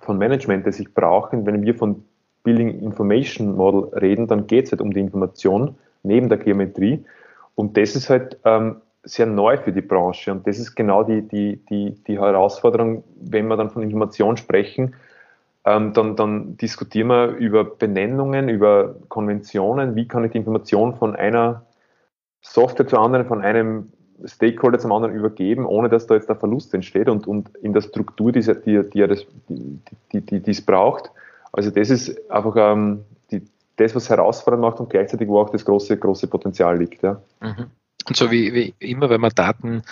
von 0.00 0.18
Management, 0.18 0.66
das 0.66 0.80
ich 0.80 0.92
brauche. 0.92 1.46
Wenn 1.46 1.62
wir 1.62 1.76
von 1.76 2.04
Building 2.48 2.80
Information 2.80 3.56
Model 3.56 3.90
reden, 3.98 4.26
dann 4.26 4.46
geht 4.46 4.64
es 4.64 4.72
halt 4.72 4.80
um 4.80 4.94
die 4.94 5.00
Information 5.00 5.76
neben 6.02 6.30
der 6.30 6.38
Geometrie. 6.38 7.04
Und 7.54 7.76
das 7.76 7.94
ist 7.94 8.08
halt 8.08 8.38
ähm, 8.46 8.76
sehr 9.02 9.26
neu 9.26 9.58
für 9.58 9.72
die 9.72 9.82
Branche. 9.82 10.32
Und 10.32 10.46
das 10.46 10.58
ist 10.58 10.74
genau 10.74 11.02
die, 11.02 11.20
die, 11.20 11.56
die, 11.68 11.90
die 12.06 12.18
Herausforderung, 12.18 13.04
wenn 13.20 13.48
wir 13.48 13.56
dann 13.58 13.68
von 13.68 13.82
Information 13.82 14.38
sprechen, 14.38 14.94
ähm, 15.66 15.92
dann, 15.92 16.16
dann 16.16 16.56
diskutieren 16.56 17.08
wir 17.08 17.26
über 17.36 17.64
Benennungen, 17.64 18.48
über 18.48 18.94
Konventionen, 19.08 19.94
wie 19.94 20.08
kann 20.08 20.24
ich 20.24 20.32
die 20.32 20.38
Information 20.38 20.94
von 20.94 21.14
einer 21.16 21.66
Software 22.40 22.86
zu 22.86 22.96
anderen, 22.96 23.26
von 23.26 23.42
einem 23.42 23.92
Stakeholder 24.24 24.78
zum 24.78 24.92
anderen 24.92 25.14
übergeben, 25.14 25.66
ohne 25.66 25.90
dass 25.90 26.06
da 26.06 26.14
jetzt 26.14 26.30
der 26.30 26.36
Verlust 26.36 26.72
entsteht 26.72 27.10
und, 27.10 27.26
und 27.26 27.54
in 27.56 27.74
der 27.74 27.82
Struktur, 27.82 28.32
die, 28.32 28.40
die, 28.40 28.88
die, 28.88 29.06
die, 30.12 30.20
die, 30.22 30.40
die 30.40 30.50
es 30.50 30.64
braucht. 30.64 31.10
Also 31.52 31.70
das 31.70 31.90
ist 31.90 32.30
einfach 32.30 32.54
ähm, 32.56 33.04
die, 33.30 33.42
das, 33.76 33.94
was 33.94 34.08
herausfordernd 34.08 34.62
macht 34.62 34.80
und 34.80 34.90
gleichzeitig 34.90 35.28
wo 35.28 35.40
auch 35.40 35.50
das 35.50 35.64
große, 35.64 35.96
große 35.96 36.26
Potenzial 36.26 36.78
liegt. 36.78 37.02
Ja. 37.02 37.20
Mhm. 37.40 37.70
Und 38.06 38.16
so 38.16 38.30
wie, 38.30 38.54
wie 38.54 38.74
immer, 38.78 39.10
wenn 39.10 39.20
man 39.20 39.32
Daten 39.34 39.82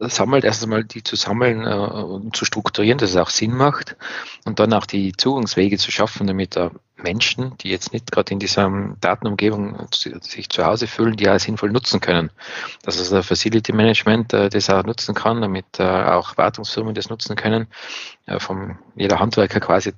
sammelt, 0.00 0.44
erst 0.44 0.62
einmal 0.62 0.84
die 0.84 1.02
zu 1.02 1.16
sammeln 1.16 1.66
äh, 1.66 1.74
und 1.74 2.36
zu 2.36 2.44
strukturieren, 2.44 2.98
dass 2.98 3.10
es 3.10 3.16
auch 3.16 3.30
Sinn 3.30 3.54
macht 3.54 3.96
und 4.44 4.60
dann 4.60 4.72
auch 4.72 4.86
die 4.86 5.12
Zugangswege 5.16 5.76
zu 5.76 5.90
schaffen, 5.90 6.26
damit 6.26 6.56
da 6.56 6.70
Menschen, 6.96 7.56
die 7.58 7.70
jetzt 7.70 7.92
nicht 7.92 8.10
gerade 8.10 8.32
in 8.32 8.38
dieser 8.38 8.70
Datenumgebung 9.00 9.88
sich 9.92 10.48
zu 10.48 10.64
Hause 10.64 10.86
fühlen, 10.86 11.16
die 11.16 11.28
auch 11.28 11.38
sinnvoll 11.38 11.70
nutzen 11.70 12.00
können. 12.00 12.30
Dass 12.82 12.98
also 12.98 13.22
Facility 13.22 13.72
Management 13.72 14.32
äh, 14.32 14.48
das 14.48 14.70
auch 14.70 14.84
nutzen 14.84 15.14
kann, 15.14 15.40
damit 15.40 15.66
äh, 15.78 15.82
auch 15.82 16.36
Wartungsfirmen 16.36 16.94
das 16.94 17.10
nutzen 17.10 17.34
können, 17.34 17.66
äh, 18.26 18.38
vom 18.38 18.78
jeder 18.94 19.18
Handwerker 19.18 19.60
quasi 19.60 19.92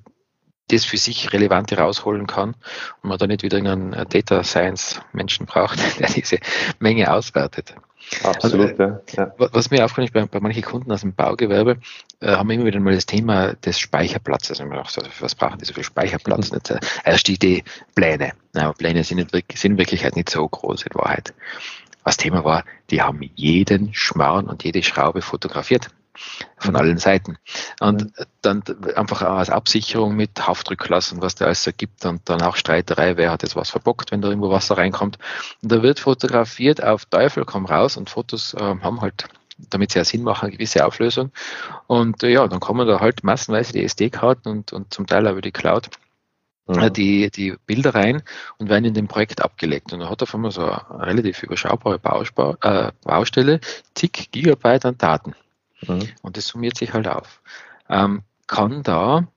das 0.69 0.85
für 0.85 0.97
sich 0.97 1.33
Relevante 1.33 1.77
rausholen 1.77 2.27
kann 2.27 2.55
und 3.01 3.09
man 3.09 3.17
da 3.17 3.27
nicht 3.27 3.43
wieder 3.43 3.57
einen 3.57 3.91
Data 3.91 4.43
Science 4.43 5.01
Menschen 5.13 5.45
braucht, 5.45 5.79
der 5.99 6.07
diese 6.07 6.37
Menge 6.79 7.11
auswertet. 7.11 7.75
Absolut, 8.23 8.79
also, 8.79 8.99
ja. 9.15 9.33
Was 9.37 9.71
mir 9.71 9.85
aufgefallen 9.85 10.07
ist 10.07 10.13
bei, 10.13 10.25
bei 10.25 10.39
manchen 10.39 10.63
Kunden 10.63 10.91
aus 10.91 11.01
dem 11.01 11.13
Baugewerbe, 11.13 11.77
äh, 12.19 12.35
haben 12.35 12.49
wir 12.49 12.55
immer 12.55 12.65
wieder 12.65 12.79
mal 12.79 12.95
das 12.95 13.05
Thema 13.05 13.53
des 13.53 13.79
Speicherplatzes. 13.79 14.59
Also, 14.59 14.73
also 14.73 15.01
was 15.19 15.35
brauchen 15.35 15.59
die 15.59 15.65
so 15.65 15.73
viel 15.73 15.83
Speicherplatz? 15.83 16.51
Mhm. 16.51 16.55
Nicht, 16.55 16.71
äh, 16.71 16.79
erst 17.05 17.27
die 17.27 17.33
Idee 17.33 17.63
Pläne. 17.95 18.33
Aber 18.53 18.73
Pläne 18.73 19.03
sind, 19.03 19.17
nicht, 19.17 19.57
sind 19.57 19.73
in 19.73 19.77
Wirklichkeit 19.77 20.15
nicht 20.15 20.29
so 20.29 20.47
groß 20.47 20.83
in 20.83 20.95
Wahrheit. 20.95 21.33
Was 22.03 22.17
Thema 22.17 22.43
war, 22.43 22.65
die 22.89 23.01
haben 23.01 23.21
jeden 23.35 23.93
Schmarrn 23.93 24.47
und 24.47 24.63
jede 24.63 24.81
Schraube 24.81 25.21
fotografiert 25.21 25.89
von 26.57 26.75
allen 26.75 26.97
Seiten. 26.97 27.37
Und 27.79 28.11
dann 28.41 28.63
einfach 28.95 29.21
als 29.21 29.49
Absicherung 29.49 30.15
mit 30.15 30.47
Haftrücklassen, 30.47 31.21
was 31.21 31.35
da 31.35 31.45
alles 31.45 31.63
so 31.63 31.71
gibt 31.75 32.05
und 32.05 32.29
dann 32.29 32.41
auch 32.41 32.55
Streiterei, 32.55 33.17
wer 33.17 33.31
hat 33.31 33.43
jetzt 33.43 33.55
was 33.55 33.69
verbockt, 33.69 34.11
wenn 34.11 34.21
da 34.21 34.29
irgendwo 34.29 34.49
Wasser 34.49 34.77
reinkommt. 34.77 35.17
Und 35.61 35.71
da 35.71 35.81
wird 35.81 35.99
fotografiert 35.99 36.83
auf 36.83 37.05
Teufel 37.05 37.45
komm 37.45 37.65
raus 37.65 37.97
und 37.97 38.09
Fotos 38.09 38.53
äh, 38.53 38.59
haben 38.59 39.01
halt 39.01 39.27
damit 39.69 39.91
sie 39.91 39.99
ja 39.99 40.05
Sinn 40.05 40.23
machen, 40.23 40.45
eine 40.47 40.53
gewisse 40.53 40.83
Auflösung. 40.83 41.31
Und 41.85 42.23
äh, 42.23 42.29
ja, 42.29 42.47
dann 42.47 42.59
kommen 42.59 42.87
da 42.87 42.99
halt 42.99 43.23
massenweise 43.23 43.73
die 43.73 43.83
SD-Karten 43.83 44.49
und, 44.49 44.73
und 44.73 44.91
zum 44.91 45.05
Teil 45.05 45.27
auch 45.27 45.33
über 45.33 45.41
die 45.41 45.51
Cloud 45.51 45.89
ja. 46.67 46.85
Äh, 46.85 46.91
die, 46.91 47.29
die 47.31 47.55
Bilder 47.65 47.95
rein 47.95 48.23
und 48.57 48.69
werden 48.69 48.85
in 48.85 48.93
dem 48.93 49.07
Projekt 49.07 49.41
abgelegt. 49.41 49.93
Und 49.93 49.99
dann 49.99 50.09
hat 50.09 50.21
er 50.21 50.27
von 50.27 50.41
mir 50.41 50.51
so 50.51 50.63
eine 50.63 51.07
relativ 51.07 51.43
überschaubare 51.43 51.99
äh, 52.61 52.91
Baustelle, 53.03 53.59
zig 53.95 54.29
Gigabyte 54.31 54.85
an 54.85 54.97
Daten. 54.97 55.35
Mhm. 55.87 56.07
Und 56.21 56.37
das 56.37 56.47
summiert 56.47 56.77
sich 56.77 56.93
halt 56.93 57.07
auf. 57.07 57.41
Ähm, 57.89 58.23
kann 58.47 58.83
da 58.83 59.27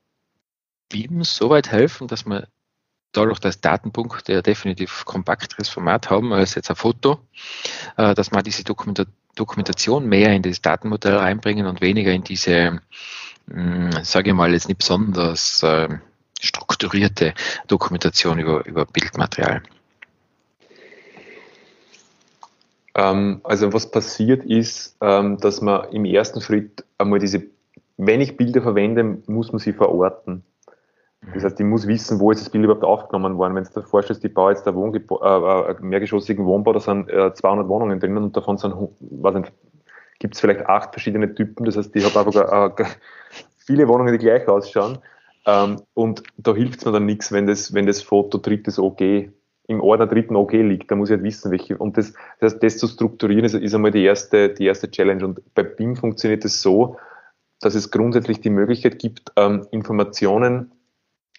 BIM 0.89 1.23
so 1.23 1.49
weit 1.49 1.71
helfen, 1.71 2.07
dass 2.07 2.25
man 2.25 2.45
dadurch, 3.11 3.39
dass 3.39 3.61
Datenpunkte 3.61 4.33
ja 4.33 4.41
definitiv 4.41 5.05
kompakteres 5.05 5.69
Format 5.69 6.09
haben 6.09 6.33
als 6.33 6.55
jetzt 6.55 6.69
ein 6.69 6.75
Foto, 6.75 7.19
äh, 7.97 8.13
dass 8.13 8.31
man 8.31 8.43
diese 8.43 8.63
Dokumentation 8.63 10.07
mehr 10.07 10.33
in 10.33 10.41
das 10.41 10.61
Datenmodell 10.61 11.15
reinbringen 11.15 11.65
und 11.65 11.81
weniger 11.81 12.11
in 12.11 12.23
diese, 12.23 12.81
hm, 13.49 13.91
sage 14.03 14.29
ich 14.29 14.35
mal, 14.35 14.53
jetzt 14.53 14.67
nicht 14.67 14.79
besonders 14.79 15.63
äh, 15.63 15.89
strukturierte 16.41 17.33
Dokumentation 17.67 18.39
über, 18.39 18.65
über 18.65 18.85
Bildmaterial. 18.85 19.63
Ähm, 22.95 23.41
also 23.43 23.73
was 23.73 23.91
passiert 23.91 24.45
ist, 24.45 24.97
ähm, 25.01 25.37
dass 25.37 25.61
man 25.61 25.91
im 25.91 26.05
ersten 26.05 26.41
Schritt 26.41 26.85
einmal 26.97 27.19
diese, 27.19 27.43
wenn 27.97 28.21
ich 28.21 28.37
Bilder 28.37 28.61
verwende, 28.61 29.17
muss 29.27 29.51
man 29.51 29.59
sie 29.59 29.73
verorten. 29.73 30.43
Das 31.33 31.43
heißt, 31.43 31.59
ich 31.59 31.65
muss 31.65 31.87
wissen, 31.87 32.19
wo 32.19 32.31
ist 32.31 32.41
das 32.41 32.49
Bild 32.49 32.63
überhaupt 32.63 32.83
aufgenommen 32.83 33.37
worden. 33.37 33.55
Wenn 33.55 33.63
du 33.63 33.69
dir 33.69 33.83
vorstellst, 33.83 34.23
ich 34.23 34.33
baue 34.33 34.51
jetzt 34.51 34.67
ein 34.67 34.75
Wohngebäude, 34.75 35.25
äh, 35.25 35.71
äh 35.71 35.75
mehrgeschossigen 35.81 36.45
Wohnbau, 36.45 36.73
da 36.73 36.79
sind 36.79 37.09
äh, 37.09 37.33
200 37.33 37.67
Wohnungen 37.67 37.99
drinnen 37.99 38.23
und 38.23 38.37
davon 38.37 38.57
gibt 40.19 40.35
es 40.35 40.39
vielleicht 40.39 40.65
acht 40.67 40.91
verschiedene 40.93 41.33
Typen. 41.33 41.65
Das 41.65 41.77
heißt, 41.77 41.95
ich 41.95 42.05
habe 42.05 42.27
einfach 42.27 42.79
äh, 42.79 42.85
viele 43.57 43.87
Wohnungen, 43.87 44.13
die 44.13 44.19
gleich 44.19 44.47
ausschauen. 44.47 44.99
Ähm, 45.45 45.81
und 45.93 46.23
da 46.37 46.53
hilft 46.53 46.79
es 46.79 46.85
mir 46.85 46.91
dann 46.91 47.05
nichts, 47.05 47.31
wenn 47.31 47.47
das, 47.47 47.73
wenn 47.73 47.85
das 47.85 48.01
Foto 48.01 48.37
drittes 48.37 48.79
OG 48.79 49.29
im 49.67 49.81
Ordner 49.81 50.07
dritten 50.07 50.35
OG 50.35 50.51
liegt. 50.53 50.91
Da 50.91 50.95
muss 50.95 51.09
ich 51.09 51.15
halt 51.15 51.23
wissen, 51.23 51.51
welche. 51.51 51.77
Und 51.77 51.97
das, 51.97 52.13
das, 52.39 52.59
das 52.59 52.77
zu 52.77 52.87
strukturieren, 52.87 53.45
ist, 53.45 53.55
ist 53.55 53.73
einmal 53.73 53.91
die 53.91 54.03
erste, 54.03 54.49
die 54.49 54.65
erste 54.65 54.89
Challenge. 54.89 55.25
Und 55.25 55.55
bei 55.55 55.63
BIM 55.63 55.95
funktioniert 55.95 56.45
es 56.45 56.53
das 56.53 56.61
so, 56.61 56.97
dass 57.61 57.75
es 57.75 57.91
grundsätzlich 57.91 58.41
die 58.41 58.49
Möglichkeit 58.49 58.99
gibt, 58.99 59.31
ähm, 59.37 59.65
Informationen 59.71 60.71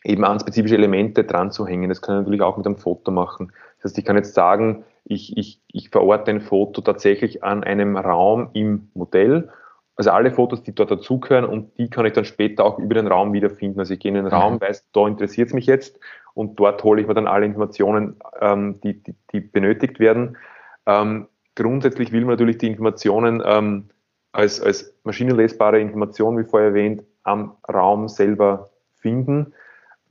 eben 0.05 0.25
an 0.25 0.41
spezifische 0.41 0.77
Elemente 0.77 1.25
dran 1.25 1.51
zu 1.51 1.67
hängen. 1.67 1.89
Das 1.89 2.01
kann 2.01 2.17
ich 2.17 2.21
natürlich 2.21 2.43
auch 2.43 2.57
mit 2.57 2.67
einem 2.67 2.77
Foto 2.77 3.11
machen. 3.11 3.53
Das 3.79 3.91
heißt, 3.91 3.99
ich 3.99 4.05
kann 4.05 4.17
jetzt 4.17 4.35
sagen, 4.35 4.85
ich, 5.05 5.37
ich, 5.37 5.61
ich 5.69 5.91
verorte 5.91 6.31
ein 6.31 6.41
Foto 6.41 6.81
tatsächlich 6.81 7.45
an 7.45 7.65
einem 7.65 7.97
Raum 7.97 8.51
im 8.53 8.89
Modell. 8.95 9.51
Also 9.97 10.11
alle 10.11 10.31
Fotos, 10.31 10.63
die 10.63 10.75
dort 10.75 10.91
dazugehören 10.91 11.47
und 11.47 11.77
die 11.79 11.89
kann 11.89 12.05
ich 12.05 12.13
dann 12.13 12.27
später 12.27 12.65
auch 12.65 12.79
über 12.79 12.95
den 12.95 13.07
Raum 13.07 13.33
wiederfinden. 13.33 13.81
Also 13.81 13.95
ich 13.95 14.01
gehe 14.01 14.11
in 14.11 14.17
den 14.17 14.27
Raum, 14.27 14.55
mhm. 14.55 14.61
weiß, 14.61 14.91
da 14.93 15.09
interessiert 15.09 15.49
es 15.49 15.55
mich 15.55 15.67
jetzt 15.67 15.99
und 16.35 16.61
dort 16.61 16.85
hole 16.85 17.01
ich 17.01 17.07
mir 17.07 17.15
dann 17.15 17.27
alle 17.27 17.47
Informationen, 17.47 18.17
ähm, 18.41 18.79
die, 18.83 19.03
die, 19.03 19.15
die, 19.33 19.41
benötigt 19.41 19.99
werden. 19.99 20.37
Ähm, 20.85 21.29
grundsätzlich 21.55 22.13
will 22.13 22.21
man 22.21 22.31
natürlich 22.31 22.59
die 22.59 22.67
Informationen 22.67 23.43
ähm, 23.45 23.89
als, 24.33 24.61
als 24.61 24.95
maschinenlesbare 25.05 25.81
Information, 25.81 26.39
wie 26.39 26.45
vorher 26.45 26.69
erwähnt, 26.69 27.03
am 27.23 27.57
Raum 27.67 28.09
selber 28.09 28.71
finden. 28.97 29.55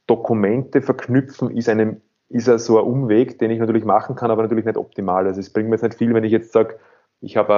Dokumente 0.07 0.81
verknüpfen 0.81 1.55
ist 1.55 1.69
einem 1.69 2.01
ist 2.29 2.47
ja 2.47 2.57
so 2.57 2.79
ein 2.79 2.85
Umweg, 2.85 3.37
den 3.37 3.51
ich 3.51 3.59
natürlich 3.59 3.85
machen 3.85 4.15
kann, 4.15 4.31
aber 4.31 4.41
natürlich 4.41 4.65
nicht 4.65 4.77
optimal. 4.77 5.27
Also 5.27 5.39
es 5.39 5.53
bringt 5.53 5.69
mir 5.69 5.75
jetzt 5.75 5.83
nicht 5.83 5.97
viel, 5.97 6.13
wenn 6.13 6.23
ich 6.23 6.31
jetzt 6.31 6.51
sage, 6.51 6.79
ich 7.21 7.37
habe 7.37 7.53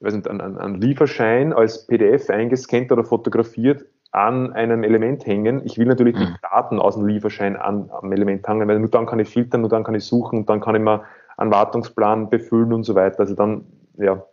ähm, 0.00 0.22
einen, 0.26 0.40
einen, 0.40 0.58
einen 0.58 0.80
Lieferschein 0.80 1.52
als 1.52 1.86
PDF 1.86 2.30
eingescannt 2.30 2.92
oder 2.92 3.04
fotografiert 3.04 3.84
an 4.10 4.52
einem 4.52 4.84
Element 4.84 5.26
hängen. 5.26 5.62
Ich 5.64 5.76
will 5.78 5.86
natürlich 5.86 6.16
mhm. 6.16 6.20
die 6.20 6.34
Daten 6.42 6.78
aus 6.78 6.94
dem 6.96 7.06
Lieferschein 7.06 7.56
an, 7.56 7.90
am 7.90 8.10
Element 8.12 8.46
hängen, 8.48 8.66
weil 8.68 8.78
nur 8.78 8.90
dann 8.90 9.06
kann 9.06 9.18
ich 9.18 9.28
filtern, 9.28 9.60
nur 9.60 9.70
dann 9.70 9.84
kann 9.84 9.94
ich 9.94 10.04
suchen, 10.04 10.40
und 10.40 10.48
dann 10.48 10.60
kann 10.60 10.74
ich 10.74 10.82
mal 10.82 11.04
einen 11.36 11.50
Wartungsplan 11.50 12.30
befüllen 12.30 12.72
und 12.72 12.84
so 12.84 12.94
weiter. 12.94 13.20
Also 13.20 13.34
dann, 13.34 13.66
ja. 13.96 14.24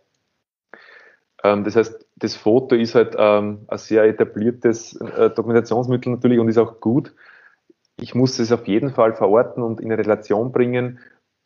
Ähm, 1.44 1.64
das 1.64 1.76
heißt, 1.76 2.06
das 2.16 2.34
Foto 2.34 2.74
ist 2.74 2.94
halt 2.94 3.14
ähm, 3.18 3.66
ein 3.68 3.78
sehr 3.78 4.04
etabliertes 4.04 4.96
äh, 4.96 5.30
Dokumentationsmittel 5.30 6.12
natürlich 6.12 6.38
und 6.38 6.48
ist 6.48 6.58
auch 6.58 6.80
gut. 6.80 7.14
Ich 7.98 8.14
muss 8.14 8.38
es 8.38 8.52
auf 8.52 8.66
jeden 8.66 8.90
Fall 8.90 9.14
verorten 9.14 9.62
und 9.62 9.80
in 9.80 9.92
eine 9.92 10.02
Relation 10.02 10.52
bringen. 10.52 10.98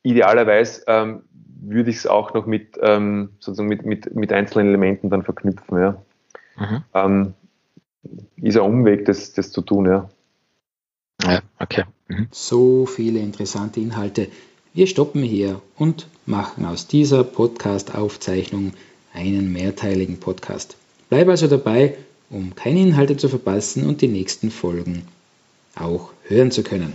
Idealerweise 0.02 0.82
ähm, 0.86 1.24
würde 1.62 1.90
ich 1.90 1.96
es 1.96 2.06
auch 2.06 2.34
noch 2.34 2.46
mit, 2.46 2.78
ähm, 2.82 3.30
sozusagen 3.38 3.68
mit, 3.68 3.84
mit, 3.84 4.14
mit 4.14 4.32
einzelnen 4.32 4.68
Elementen 4.68 5.10
dann 5.10 5.22
verknüpfen. 5.22 5.78
Ja. 5.78 6.02
Mhm. 6.56 6.84
Ähm, 6.94 7.34
ist 8.36 8.56
ein 8.56 8.62
Umweg, 8.62 9.04
das, 9.04 9.32
das 9.32 9.52
zu 9.52 9.62
tun. 9.62 9.86
Ja, 9.86 10.08
ja 11.22 11.40
okay. 11.58 11.84
Mhm. 12.08 12.28
So 12.30 12.86
viele 12.86 13.20
interessante 13.20 13.80
Inhalte. 13.80 14.28
Wir 14.72 14.86
stoppen 14.86 15.22
hier 15.22 15.60
und 15.76 16.06
machen 16.26 16.64
aus 16.64 16.86
dieser 16.86 17.24
Podcast-Aufzeichnung 17.24 18.72
einen 19.12 19.52
mehrteiligen 19.52 20.20
Podcast. 20.20 20.76
Bleib 21.08 21.28
also 21.28 21.48
dabei, 21.48 21.96
um 22.30 22.54
keine 22.54 22.80
Inhalte 22.80 23.16
zu 23.16 23.28
verpassen 23.28 23.86
und 23.86 24.00
die 24.00 24.08
nächsten 24.08 24.50
Folgen 24.50 25.02
auch 25.74 26.12
hören 26.28 26.50
zu 26.50 26.62
können. 26.62 26.94